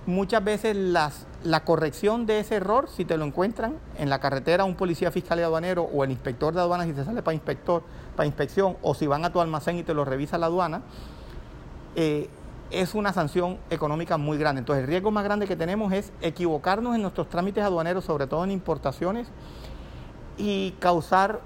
[0.06, 4.74] muchas veces la corrección de ese error, si te lo encuentran en la carretera un
[4.74, 7.82] policía fiscal y aduanero o el inspector de aduanas y te sale para inspector,
[8.16, 10.82] para inspección, o si van a tu almacén y te lo revisa la aduana,
[11.96, 12.28] eh,
[12.70, 14.60] es una sanción económica muy grande.
[14.60, 18.44] Entonces el riesgo más grande que tenemos es equivocarnos en nuestros trámites aduaneros, sobre todo
[18.44, 19.28] en importaciones,
[20.36, 21.40] y causar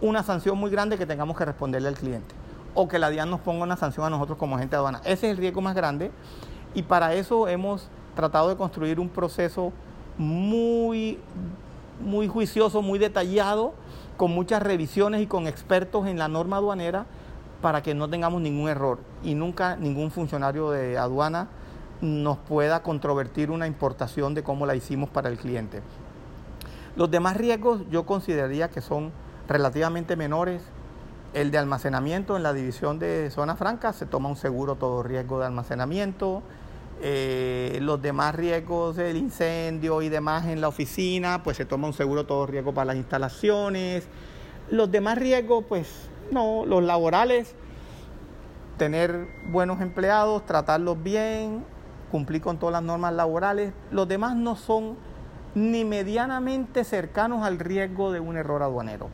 [0.00, 2.41] una sanción muy grande que tengamos que responderle al cliente
[2.74, 5.00] o que la DIAN nos ponga una sanción a nosotros como agente aduana.
[5.04, 6.10] Ese es el riesgo más grande
[6.74, 9.72] y para eso hemos tratado de construir un proceso
[10.18, 11.18] muy,
[12.00, 13.74] muy juicioso, muy detallado,
[14.16, 17.06] con muchas revisiones y con expertos en la norma aduanera
[17.60, 21.48] para que no tengamos ningún error y nunca ningún funcionario de aduana
[22.00, 25.82] nos pueda controvertir una importación de cómo la hicimos para el cliente.
[26.96, 29.12] Los demás riesgos yo consideraría que son
[29.48, 30.62] relativamente menores,
[31.34, 35.38] el de almacenamiento en la división de zona franca se toma un seguro todo riesgo
[35.38, 36.42] de almacenamiento.
[37.00, 41.94] Eh, los demás riesgos del incendio y demás en la oficina, pues se toma un
[41.94, 44.06] seguro todo riesgo para las instalaciones.
[44.70, 47.54] Los demás riesgos, pues no, los laborales,
[48.76, 51.64] tener buenos empleados, tratarlos bien,
[52.10, 53.72] cumplir con todas las normas laborales.
[53.90, 54.96] Los demás no son
[55.54, 59.08] ni medianamente cercanos al riesgo de un error aduanero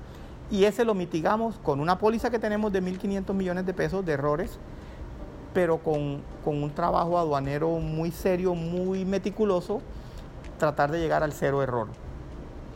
[0.51, 4.13] y ese lo mitigamos con una póliza que tenemos de 1.500 millones de pesos de
[4.13, 4.59] errores
[5.59, 9.81] pero con, un trabajo aduanero muy serio, muy meticuloso,
[10.59, 11.89] tratar de llegar al cero error.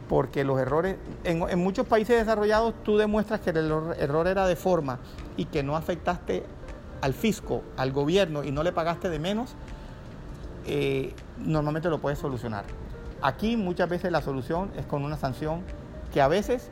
[0.09, 4.99] Porque los errores, en, muchos países desarrollados tú demuestras que el error, era de forma
[5.37, 6.45] y que no afectaste
[7.01, 9.55] al fisco, al gobierno y no le pagaste de menos,
[10.67, 12.65] eh, normalmente lo puedes solucionar.
[13.23, 15.63] Aquí muchas veces la solución es con una sanción
[16.13, 16.69] que a veces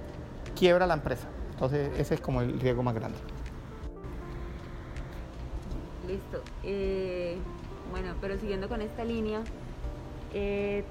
[0.57, 1.29] quiebra la empresa.
[1.53, 3.19] Entonces ese es como el riesgo más grande.
[6.07, 6.43] Listo.
[6.63, 7.39] Eh,
[7.91, 9.43] bueno, pero siguiendo con esta línea,
[10.33, 10.85] eh,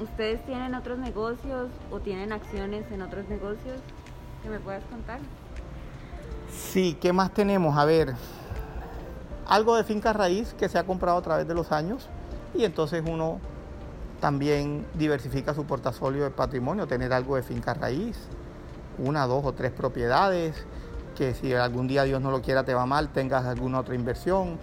[0.00, 3.80] ¿ustedes tienen otros negocios o tienen acciones en otros negocios
[4.42, 5.20] que me puedas contar?
[6.52, 7.76] Sí, ¿qué más tenemos?
[7.76, 8.14] A ver,
[9.46, 12.08] algo de finca raíz que se ha comprado a través de los años
[12.54, 13.40] y entonces uno
[14.20, 18.28] también diversifica su portafolio de patrimonio, tener algo de finca raíz,
[19.00, 20.54] una, dos o tres propiedades,
[21.16, 24.58] que si algún día Dios no lo quiera te va mal, tengas alguna otra inversión.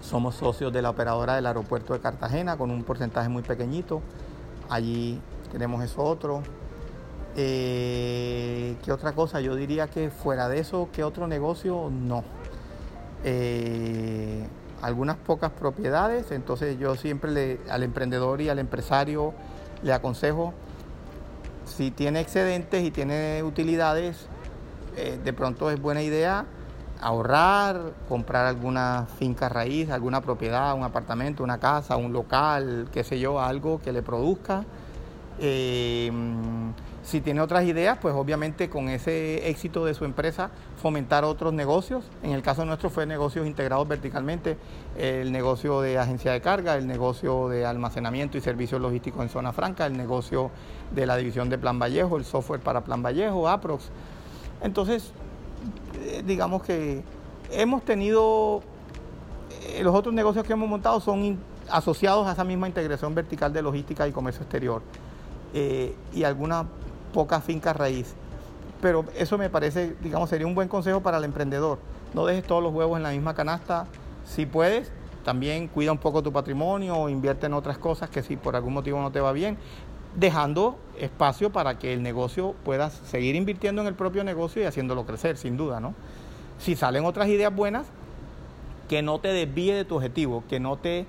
[0.00, 4.00] Somos socios de la operadora del aeropuerto de Cartagena con un porcentaje muy pequeñito.
[4.68, 5.20] Allí
[5.52, 6.42] tenemos eso otro.
[7.36, 9.40] Eh, ¿Qué otra cosa?
[9.40, 11.90] Yo diría que fuera de eso, ¿qué otro negocio?
[11.90, 12.24] No.
[13.24, 14.46] Eh,
[14.82, 19.34] algunas pocas propiedades, entonces yo siempre le, al emprendedor y al empresario
[19.82, 20.54] le aconsejo,
[21.68, 24.26] si tiene excedentes y tiene utilidades,
[24.96, 26.44] eh, de pronto es buena idea
[27.00, 33.18] ahorrar, comprar alguna finca raíz, alguna propiedad, un apartamento, una casa, un local, qué sé
[33.20, 34.64] yo, algo que le produzca.
[35.38, 36.10] Eh,
[37.08, 42.04] si tiene otras ideas, pues obviamente con ese éxito de su empresa fomentar otros negocios.
[42.22, 44.58] En el caso nuestro fue negocios integrados verticalmente,
[44.98, 49.54] el negocio de agencia de carga, el negocio de almacenamiento y servicios logísticos en zona
[49.54, 50.50] franca, el negocio
[50.94, 53.88] de la división de Plan Vallejo, el software para Plan Vallejo, Aprox.
[54.60, 55.12] Entonces,
[56.04, 57.02] eh, digamos que
[57.50, 58.60] hemos tenido,
[59.62, 61.38] eh, los otros negocios que hemos montado son
[61.70, 64.82] asociados a esa misma integración vertical de logística y comercio exterior.
[65.54, 66.66] Eh, y algunas
[67.12, 68.14] pocas fincas raíz.
[68.80, 71.78] Pero eso me parece, digamos, sería un buen consejo para el emprendedor.
[72.14, 73.86] No dejes todos los huevos en la misma canasta.
[74.24, 74.92] Si puedes,
[75.24, 78.74] también cuida un poco tu patrimonio o invierte en otras cosas que si por algún
[78.74, 79.58] motivo no te va bien,
[80.14, 85.04] dejando espacio para que el negocio puedas seguir invirtiendo en el propio negocio y haciéndolo
[85.06, 85.94] crecer, sin duda, ¿no?
[86.58, 87.86] Si salen otras ideas buenas,
[88.88, 91.06] que no te desvíe de tu objetivo, que no te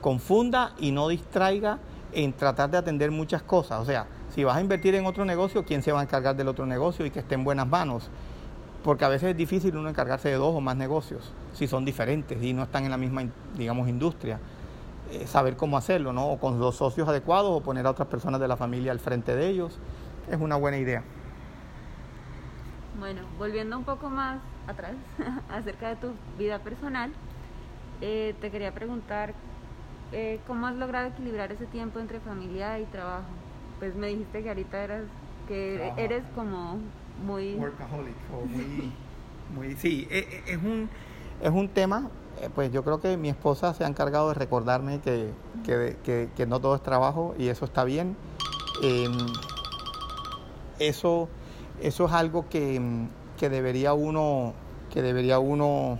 [0.00, 1.78] confunda y no distraiga
[2.12, 3.80] en tratar de atender muchas cosas.
[3.80, 4.06] O sea,
[4.36, 7.06] si vas a invertir en otro negocio, ¿quién se va a encargar del otro negocio
[7.06, 8.10] y que esté en buenas manos?
[8.84, 12.42] Porque a veces es difícil uno encargarse de dos o más negocios, si son diferentes
[12.42, 13.24] y no están en la misma,
[13.56, 14.38] digamos, industria.
[15.10, 16.26] Eh, saber cómo hacerlo, ¿no?
[16.26, 19.34] O con los socios adecuados o poner a otras personas de la familia al frente
[19.34, 19.78] de ellos,
[20.30, 21.02] es una buena idea.
[22.98, 24.96] Bueno, volviendo un poco más atrás
[25.48, 27.10] acerca de tu vida personal,
[28.02, 29.32] eh, te quería preguntar
[30.12, 33.45] eh, cómo has logrado equilibrar ese tiempo entre familia y trabajo
[33.78, 35.02] pues me dijiste que ahorita eras,
[35.48, 36.78] que eres como
[37.24, 37.54] muy...
[37.54, 38.92] Workaholic, o muy,
[39.54, 39.74] muy...
[39.76, 40.88] Sí, e, e, es un,
[41.42, 42.10] es un tema,
[42.40, 45.30] eh, pues yo creo que mi esposa se ha encargado de recordarme que,
[45.64, 48.16] que, que, no todo es trabajo y eso está bien.
[48.82, 49.16] Em,
[50.78, 51.28] eso,
[51.80, 52.80] eso es algo que,
[53.38, 54.54] que debería uno,
[54.92, 55.98] que debería uno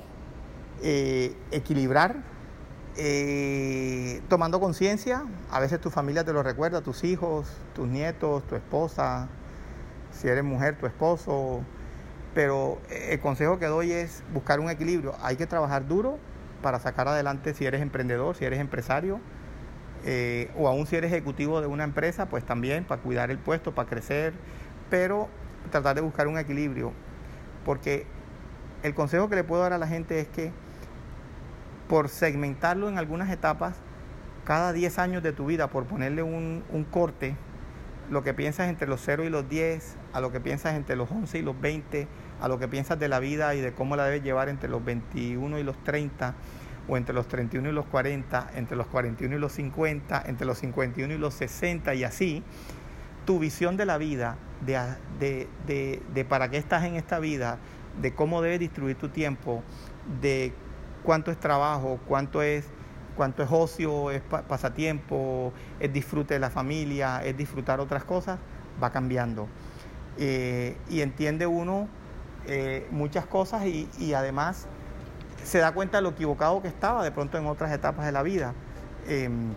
[0.82, 2.35] eh, equilibrar
[2.96, 8.54] eh, tomando conciencia, a veces tu familia te lo recuerda, tus hijos, tus nietos, tu
[8.54, 9.28] esposa,
[10.10, 11.62] si eres mujer, tu esposo,
[12.34, 15.14] pero el consejo que doy es buscar un equilibrio.
[15.22, 16.18] Hay que trabajar duro
[16.62, 19.20] para sacar adelante si eres emprendedor, si eres empresario,
[20.04, 23.74] eh, o aún si eres ejecutivo de una empresa, pues también para cuidar el puesto,
[23.74, 24.34] para crecer,
[24.90, 25.28] pero
[25.70, 26.92] tratar de buscar un equilibrio,
[27.64, 28.06] porque
[28.82, 30.52] el consejo que le puedo dar a la gente es que
[31.88, 33.76] por segmentarlo en algunas etapas,
[34.44, 37.36] cada 10 años de tu vida, por ponerle un, corte,
[38.10, 41.10] lo que piensas entre los 0 y los 10, a lo que piensas entre los
[41.10, 42.06] 11 y los 20,
[42.40, 44.84] a lo que piensas de la vida y de cómo la debes llevar entre los
[44.84, 46.34] 21 y los 30,
[46.88, 50.58] o entre los 31 y los 40, entre los 41 y los 50, entre los
[50.58, 52.44] 51 y los 60 y así,
[53.24, 55.48] tu visión de la vida, de,
[56.14, 57.58] de para qué estás en esta vida,
[58.00, 59.64] de cómo debes distribuir tu tiempo,
[60.20, 60.52] de
[61.06, 62.66] cuánto es trabajo, cuánto es,
[63.16, 68.38] cuánto es ocio, es pasatiempo, es disfrute de la familia, es disfrutar otras cosas,
[68.82, 69.46] va cambiando.
[70.18, 71.88] Eh, y entiende uno
[72.46, 74.66] eh, muchas cosas y, además
[75.42, 78.22] se da cuenta de lo equivocado que estaba de pronto en otras etapas de la
[78.22, 78.52] vida.
[79.06, 79.52] Em,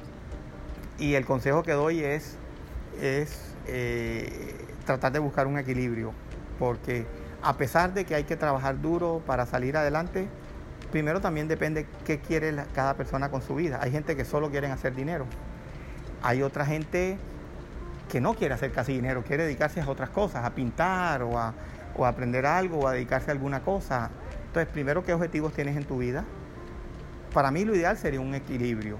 [0.99, 2.37] y el consejo que doy es,
[3.01, 6.13] es eh, tratar de buscar un equilibrio,
[6.59, 7.07] porque
[7.41, 10.27] a pesar de que hay que trabajar duro para salir adelante,
[10.91, 13.79] primero también depende qué quiere cada persona con su vida.
[13.81, 15.25] Hay gente que solo quiere hacer dinero.
[16.21, 17.17] Hay otra gente
[18.09, 21.53] que no quiere hacer casi dinero, quiere dedicarse a otras cosas, a pintar o a,
[21.95, 24.09] o aprender algo o a dedicarse a alguna cosa.
[24.47, 26.25] Entonces, primero, ¿qué objetivos tienes en tu vida?
[27.33, 28.97] Para mí lo ideal sería un equilibrio.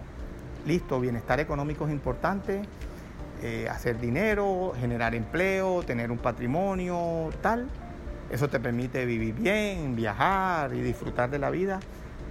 [0.66, 2.62] Listo, bienestar económico es importante,
[3.42, 7.68] eh, hacer dinero, generar empleo, tener un patrimonio, tal.
[8.30, 11.80] Eso te permite vivir bien, viajar y disfrutar de la vida.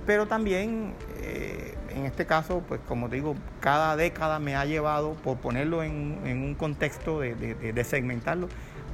[0.06, 5.38] Pero también, eh, en este caso, pues como digo, cada década me ha llevado, por
[5.38, 8.48] ponerlo en, un contexto de, segmentarlo,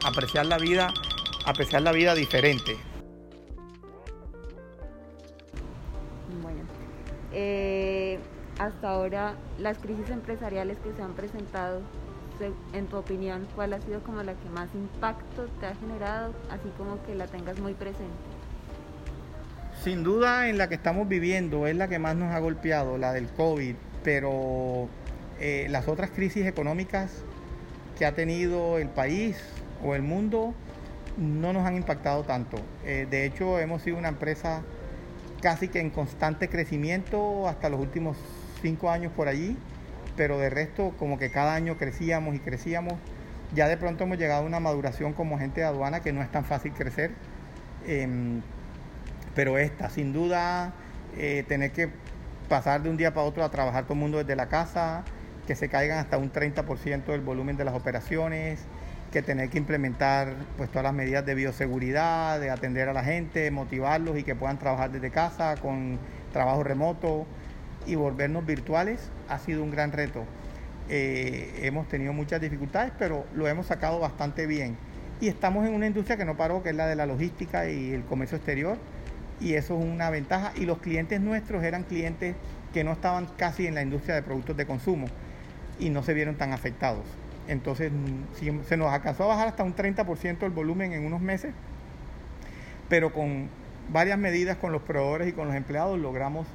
[0.05, 0.89] apreciar la vida,
[1.47, 2.77] apreciar la vida diferente.
[7.37, 8.19] Eh,
[8.59, 11.81] hasta ahora, las crisis empresariales que se han presentado,
[12.73, 16.69] en tu opinión, ¿cuál ha sido como la que más impacto te ha generado, así
[16.77, 18.05] como que la tengas muy presente?
[19.83, 23.13] Sin duda en la que estamos viviendo es la que más nos ha golpeado, la
[23.13, 24.89] del COVID, pero
[25.41, 27.23] eh, las otras crisis económicas
[27.99, 29.37] que ha tenido el país
[29.85, 30.55] o el mundo
[31.17, 32.57] no nos han impactado tanto.
[32.85, 34.63] Eh, de hecho, hemos sido una empresa
[35.41, 38.17] casi que en constante crecimiento hasta los últimos
[38.63, 39.57] cinco años por allí,
[40.17, 42.95] pero de resto como que cada año crecíamos y crecíamos.
[43.55, 46.31] Ya de pronto hemos llegado a una maduración como gente de aduana que no es
[46.31, 47.13] tan fácil crecer,
[47.87, 48.43] em,
[49.35, 50.73] pero esta, sin duda,
[51.17, 51.89] eh, tener que
[52.49, 55.05] pasar de un día para otro a trabajar todo el mundo desde la casa,
[55.47, 58.61] que se caigan hasta un 30% del volumen de las operaciones,
[59.13, 63.51] que tener que implementar pues todas las medidas de bioseguridad, de atender a la gente,
[63.51, 65.99] motivarlos y que puedan trabajar desde casa con
[66.33, 67.27] trabajo remoto
[67.87, 70.25] y volvernos virtuales ha sido un gran reto.
[70.89, 74.77] Eh, hemos tenido muchas dificultades, pero lo hemos sacado bastante bien.
[75.21, 77.93] Y estamos en una industria que no paró, que es la de la logística y
[77.93, 78.77] el comercio exterior,
[79.41, 80.53] y eso es una ventaja.
[80.57, 82.37] Y los clientes nuestros eran clientes
[82.73, 85.07] que no estaban casi en la industria de productos de consumo
[85.79, 87.05] y no se vieron tan afectados.
[87.47, 87.93] Entonces
[88.69, 91.53] se nos alcanzó a bajar hasta un 30% el volumen en unos meses,
[92.89, 93.49] pero con
[93.91, 96.47] varias medidas con los proveedores y con los empleados logramos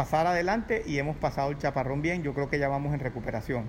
[0.00, 2.22] pasar adelante y hemos pasado el chaparrón bien.
[2.22, 3.64] Yo creo que ya vamos en recuperación.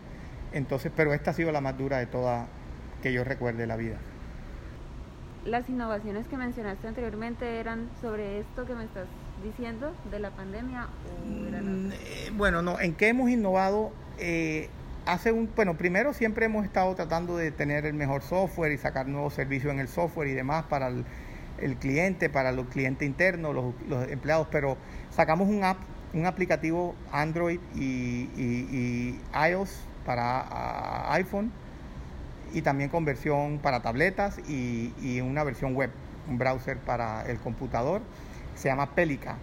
[0.53, 2.47] Entonces, pero esta ha sido la más dura de toda
[3.03, 3.97] que yo recuerde la vida.
[5.43, 9.07] Las innovaciones que mencionaste anteriormente eran sobre esto que me estás
[9.43, 14.69] diciendo de la pandemia o eran mm, eh, bueno, no, en qué hemos innovado eh,
[15.05, 19.07] hace un, bueno, primero siempre hemos estado tratando de tener el mejor software y sacar
[19.07, 24.07] nuevos servicios en el software y demás para el, cliente, para los clientes internos, los,
[24.09, 24.77] empleados, pero
[25.09, 25.77] sacamos un app,
[26.13, 31.51] un aplicativo Android y, iOS para iPhone
[32.53, 35.91] y también con versión para tabletas y, una versión web,
[36.29, 38.01] un browser para el computador,
[38.55, 39.37] se llama Pelica.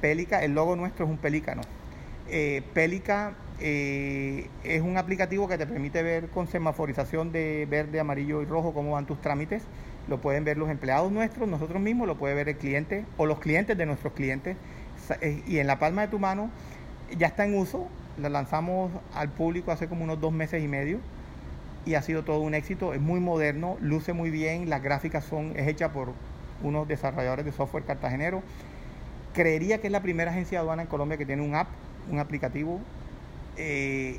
[0.00, 1.62] Pelica, el logo nuestro es un pelícano.
[2.28, 8.42] Eh, Pelica eh, es un aplicativo que te permite ver con semaforización de verde, amarillo
[8.42, 9.62] y rojo cómo van tus trámites.
[10.08, 13.38] Lo pueden ver los empleados nuestros, nosotros mismos, lo puede ver el cliente o los
[13.38, 14.56] clientes de nuestros clientes.
[15.20, 16.50] Eh, y en la palma de tu mano
[17.16, 17.88] ya está en uso.
[18.18, 21.00] Lo lanzamos al público hace como unos dos meses y medio
[21.84, 22.94] y ha sido todo un éxito.
[22.94, 26.12] Es muy moderno, luce muy bien, las gráficas son es hecha por
[26.62, 28.42] unos desarrolladores de software cartagenero.
[29.34, 31.66] Creería que es la primera agencia aduana en Colombia que tiene un app,
[32.10, 32.80] un aplicativo
[33.56, 34.18] eh,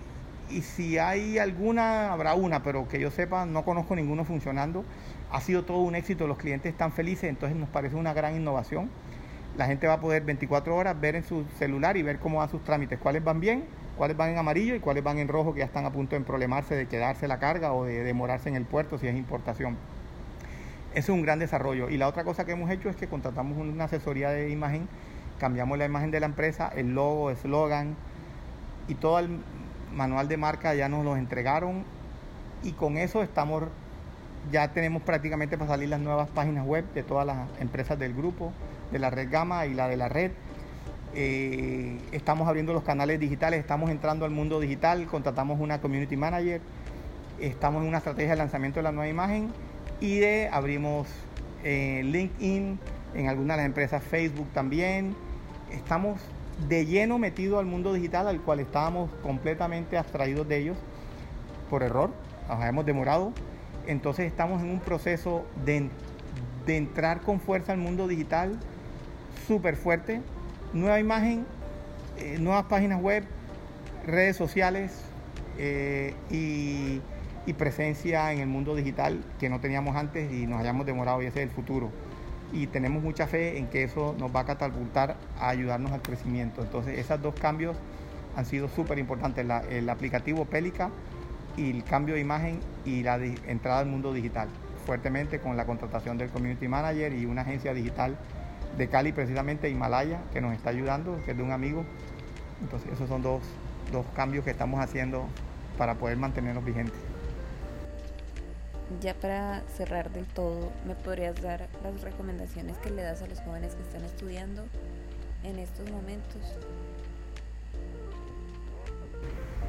[0.49, 4.85] y si hay alguna, habrá una, pero que yo sepa, no conozco ninguno funcionando.
[5.31, 8.89] Ha sido todo un éxito, los clientes están felices, entonces nos parece una gran innovación.
[9.57, 12.49] La gente va a poder 24 horas ver en su celular y ver cómo van
[12.49, 13.65] sus trámites, cuáles van bien,
[13.97, 16.21] cuáles van en amarillo y cuáles van en rojo, que ya están a punto de
[16.21, 19.77] problemarse de quedarse la carga o de demorarse en el puerto si es importación.
[20.93, 21.89] Eso es un gran desarrollo.
[21.89, 24.87] Y la otra cosa que hemos hecho es que contratamos una asesoría de imagen,
[25.39, 27.95] cambiamos la imagen de la empresa, el logo, el eslogan,
[28.87, 29.39] y todo el
[29.93, 31.83] manual de marca ya nos los entregaron
[32.63, 33.63] y con eso estamos
[34.51, 38.53] ya tenemos prácticamente para salir las nuevas páginas web de todas las empresas del grupo,
[38.95, 40.31] de la red Gama y la de la red.
[41.13, 46.61] Eh, estamos abriendo los canales digitales, estamos entrando al mundo digital, contratamos una community manager,
[47.41, 49.49] estamos en una estrategia de lanzamiento de la nueva imagen
[49.99, 51.07] y de abrimos
[51.65, 52.79] eh, LinkedIn,
[53.15, 55.13] en algunas de las empresas Facebook también.
[55.71, 56.21] Estamos
[56.69, 60.77] de lleno metido al mundo digital al cual estábamos completamente abstraídos de ellos
[61.69, 62.11] por error,
[62.47, 63.33] nos habíamos demorado.
[63.87, 65.89] Entonces estamos en un proceso de,
[66.67, 68.57] entrar con fuerza al mundo digital
[69.47, 70.21] súper fuerte.
[70.73, 71.45] Nueva imagen,
[72.17, 73.23] eh, nuevas páginas web,
[74.05, 75.03] redes sociales
[75.57, 77.01] eh, y,
[77.57, 81.41] presencia en el mundo digital que no teníamos antes y nos hayamos demorado y ese
[81.41, 81.89] es el futuro.
[82.51, 86.61] y tenemos mucha fe en que eso nos va a catapultar a ayudarnos al crecimiento.
[86.61, 87.75] Entonces, esos dos cambios
[88.35, 90.89] han sido súper importantes, el aplicativo Pélica
[91.57, 94.47] y el cambio de imagen y la entrada al mundo digital,
[94.85, 98.17] fuertemente con la contratación del Community Manager y una agencia digital
[98.77, 101.85] de Cali, precisamente Himalaya, que nos está ayudando, que es de un amigo.
[102.61, 103.41] Entonces, esos son dos,
[103.91, 105.27] dos cambios que estamos haciendo
[105.77, 106.95] para poder mantenernos vigentes.
[109.01, 113.39] Ya para cerrar del todo, ¿me podrías dar las recomendaciones que le das a los
[113.41, 114.65] jóvenes que están estudiando
[115.43, 116.41] en estos momentos?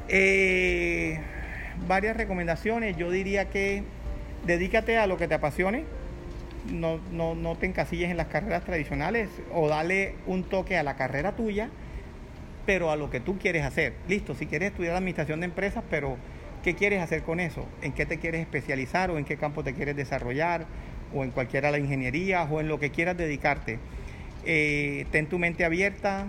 [0.07, 1.19] Eh,
[1.87, 2.95] varias recomendaciones.
[2.95, 3.83] Yo diría que
[4.45, 5.85] dedícate a lo que te apasione.
[6.71, 10.95] No, no, no te encasilles en las carreras tradicionales o dale un toque a la
[10.95, 11.69] carrera tuya,
[12.65, 13.93] pero a lo que tú quieres hacer.
[14.07, 16.17] Listo, si quieres estudiar administración de empresas, pero
[16.67, 17.65] ¿Qué quieres hacer con eso?
[17.81, 20.65] ¿En qué te quieres especializar o en qué campo te quieres desarrollar?
[21.13, 23.79] O en cualquiera de la ingeniería o en lo que quieras dedicarte.
[24.43, 26.27] Eh, ten tu mente abierta,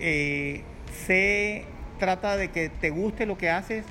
[0.00, 0.62] eh,
[1.06, 1.66] sé,
[2.00, 3.84] trata de que te guste lo que haces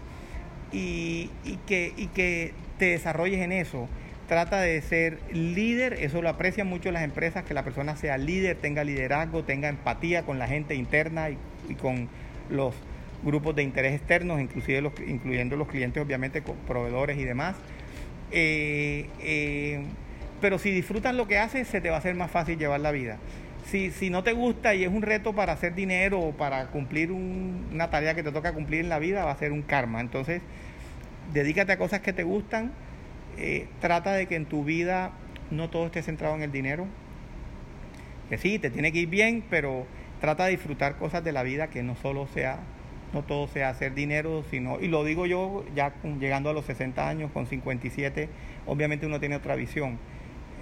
[0.74, 1.30] y,
[1.66, 3.88] que, y que te desarrolles en eso.
[4.28, 8.58] Trata de ser líder, eso lo aprecian mucho las empresas, que la persona sea líder,
[8.58, 11.38] tenga liderazgo, tenga empatía con la gente interna y,
[11.76, 12.10] con
[12.50, 12.74] los
[13.24, 17.56] grupos de interés externos, inclusive los, incluyendo los clientes, obviamente, proveedores y demás.
[18.32, 19.84] Eh, eh,
[20.42, 22.92] pero si disfrutas lo que haces, se te va a hacer más fácil llevar la
[22.92, 23.18] vida.
[23.68, 27.12] Si, si no te gusta y es un reto para hacer dinero o para cumplir
[27.12, 30.02] una tarea que te toca cumplir en la vida, va a ser un karma.
[30.02, 30.42] Entonces,
[31.32, 32.72] dedícate a cosas que te gustan.
[33.38, 35.12] Eh, trata de que en tu vida
[35.52, 36.88] no todo esté centrado en el dinero.
[38.30, 39.86] Que sí, te tiene que ir bien, pero
[40.22, 42.60] trata de disfrutar cosas de la vida que no solo sea
[43.16, 47.08] no todo sea hacer dinero, sino, y lo digo yo ya llegando a los 60
[47.08, 48.30] años, con 57,
[48.66, 49.98] obviamente uno tiene otra visión.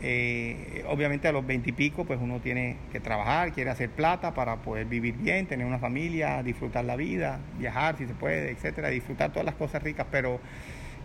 [0.05, 4.33] Eh, obviamente a los 20 y pico, pues uno tiene que trabajar, quiere hacer plata
[4.33, 8.89] para poder vivir bien, tener una familia, disfrutar la vida, viajar si se puede, etcétera,
[8.89, 10.39] disfrutar todas las cosas ricas, pero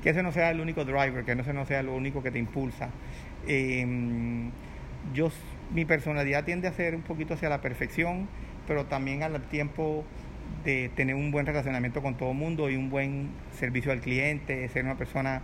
[0.03, 2.38] que ese no sea el único driver, que ese no sea lo único que te
[2.38, 2.90] impulsa.
[3.46, 4.51] Em,
[5.14, 5.30] yo,
[5.72, 8.28] mi personalidad tiende a ser un poquito hacia la perfección,
[8.66, 10.05] pero también al tiempo
[10.64, 14.68] de tener un buen relacionamiento con todo el mundo y un buen servicio al cliente,
[14.68, 15.42] ser una persona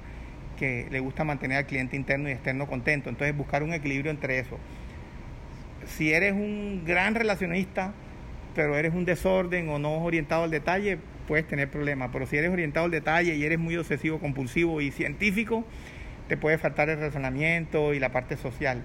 [0.59, 3.11] que le gusta mantener al cliente interno y externo contento.
[3.11, 4.59] Entonces buscar un equilibrio entre eso.
[5.87, 7.93] Si eres un gran relacionista,
[8.55, 12.11] pero eres un desorden o no orientado al detalle, puedes tener problemas.
[12.12, 15.64] Pero si eres orientado al detalle y eres muy obsesivo, compulsivo y científico,
[16.29, 18.85] te puede faltar el razonamiento y la parte social.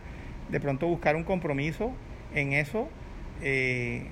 [0.49, 1.93] De pronto buscar un compromiso
[2.33, 2.89] en eso
[3.41, 4.03] eh,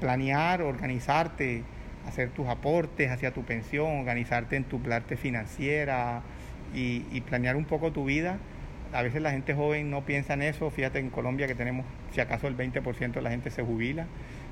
[0.00, 1.62] planear, organizarte,
[2.06, 6.22] hacer tus aportes hacia tu pensión, organizarte en tu parte financiera
[6.74, 8.38] y, planear un poco tu vida.
[8.92, 10.70] A veces la gente joven no piensa en eso.
[10.70, 14.06] Fíjate en Colombia que tenemos, si acaso el 20% de la gente se jubila,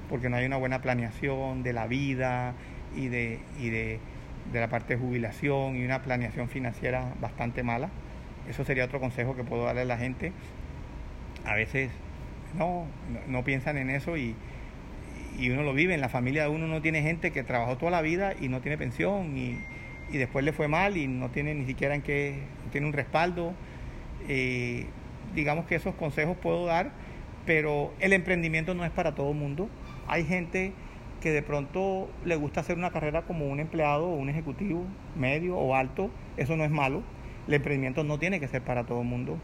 [0.09, 2.55] porque no hay una buena planeación de la vida
[2.97, 3.99] y de, y de,
[4.53, 7.90] de la parte de jubilación y una planeación financiera bastante mala.
[8.49, 10.32] Eso sería otro consejo que puedo darle a la gente.
[11.45, 11.90] A veces
[12.57, 12.86] no,
[13.26, 14.34] no piensan en eso y,
[15.38, 17.90] y uno lo vive, en la familia de uno no tiene gente que trabajó toda
[17.90, 19.59] la vida y no tiene pensión y,
[20.12, 22.38] después le fue mal y no tiene ni siquiera en qué,
[22.70, 23.53] tiene un respaldo.
[24.28, 24.86] Eh,
[25.34, 26.92] digamos que esos consejos puedo dar,
[27.47, 29.68] pero el emprendimiento no es para todo el mundo.
[30.07, 30.72] Hay gente
[31.25, 34.85] que de pronto le gusta hacer una carrera como un empleado o un ejecutivo
[35.16, 37.03] medio o alto, eso no es malo.
[37.49, 39.39] El emprendimiento no tiene que ser para todo el mundo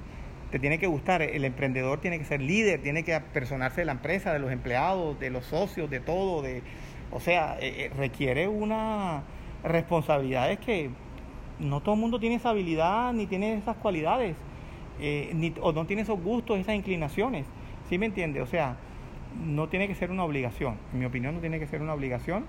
[0.51, 1.22] te tiene que gustar.
[1.22, 5.18] El emprendedor tiene que ser líder, tiene que personarse de la empresa, de los empleados,
[5.18, 6.43] de los socios, de todo.
[6.43, 6.62] De,
[7.12, 9.22] o sea, eh, eh, requiere una
[9.62, 10.91] responsabilidades que
[11.59, 14.37] no todo el mundo tiene esa habilidad ni tiene esas cualidades,
[15.01, 17.47] eh, ni, o no tiene esos gustos, esas inclinaciones.
[17.89, 18.41] ¿Sí me entiende?
[18.43, 18.76] O sea,
[19.45, 20.76] no tiene que ser una obligación.
[20.93, 22.45] En mi opinión, no tiene que ser una obligación.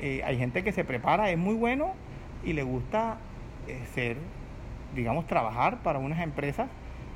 [0.00, 1.92] hay gente que se prepara, es muy bueno
[2.44, 3.18] y le gusta
[3.94, 4.16] ser,
[4.94, 6.68] digamos, trabajar para unas empresas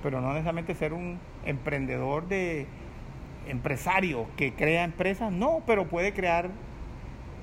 [0.03, 2.67] pero no necesariamente ser un emprendedor de
[3.49, 6.51] empresario que crea empresas, no, pero puede crear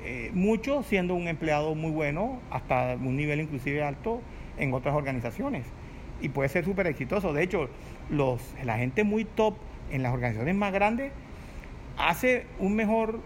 [0.04, 4.22] eh, mucho siendo un empleado muy bueno, hasta un nivel inclusive alto
[4.58, 5.66] en otras organizaciones.
[6.22, 7.34] Y puede ser súper exitoso.
[7.34, 7.70] De hecho,
[8.10, 9.56] los, la gente muy top
[9.92, 11.12] en las organizaciones más grandes
[11.98, 13.20] hace un mejor,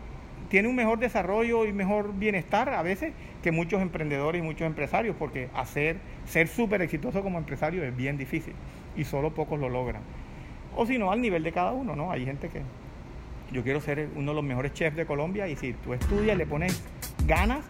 [0.49, 3.13] tiene un mejor desarrollo y mejor bienestar a veces
[3.43, 8.17] que muchos emprendedores y muchos empresarios, porque hacer, ser súper exitoso como empresario es bien
[8.17, 8.53] difícil
[8.95, 10.01] y solo pocos lo logran.
[10.75, 12.11] O si no, al nivel de cada uno, ¿no?
[12.11, 12.61] Hay gente que
[13.51, 16.45] yo quiero ser uno de los mejores chefs de Colombia y si tú estudias, le
[16.45, 16.83] pones
[17.25, 17.63] ganas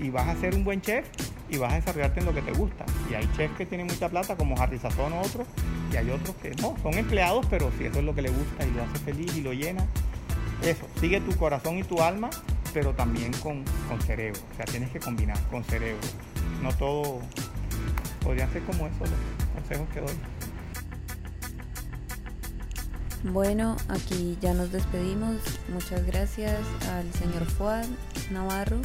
[0.00, 1.06] y vas a ser un buen chef,
[1.50, 2.84] y vas a desarrollarte en lo que te gusta.
[3.10, 5.46] Y hay chefs que tienen mucha plata, como Harry Sazón o otros,
[5.92, 8.66] y hay otros que no, son empleados, pero si eso es lo que le gusta
[8.66, 9.84] y lo hace feliz y lo llena,
[10.62, 12.30] eso, sigue tu corazón y tu alma,
[12.72, 14.40] pero también con, con cerebro.
[14.52, 16.06] O sea, tienes que combinar con cerebro.
[16.62, 17.20] No todo
[18.22, 20.14] podría ser como eso los consejos que doy.
[23.24, 25.36] Bueno, aquí ya nos despedimos.
[25.72, 26.58] Muchas gracias
[26.90, 27.86] al señor Fuad
[28.30, 28.80] Navarro,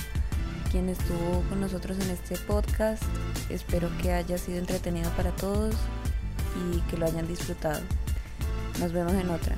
[0.72, 3.04] quien estuvo con nosotros en este podcast.
[3.50, 5.76] Espero que haya sido entretenido para todos
[6.74, 7.82] y que lo hayan disfrutado.
[8.80, 9.56] Nos vemos en otra.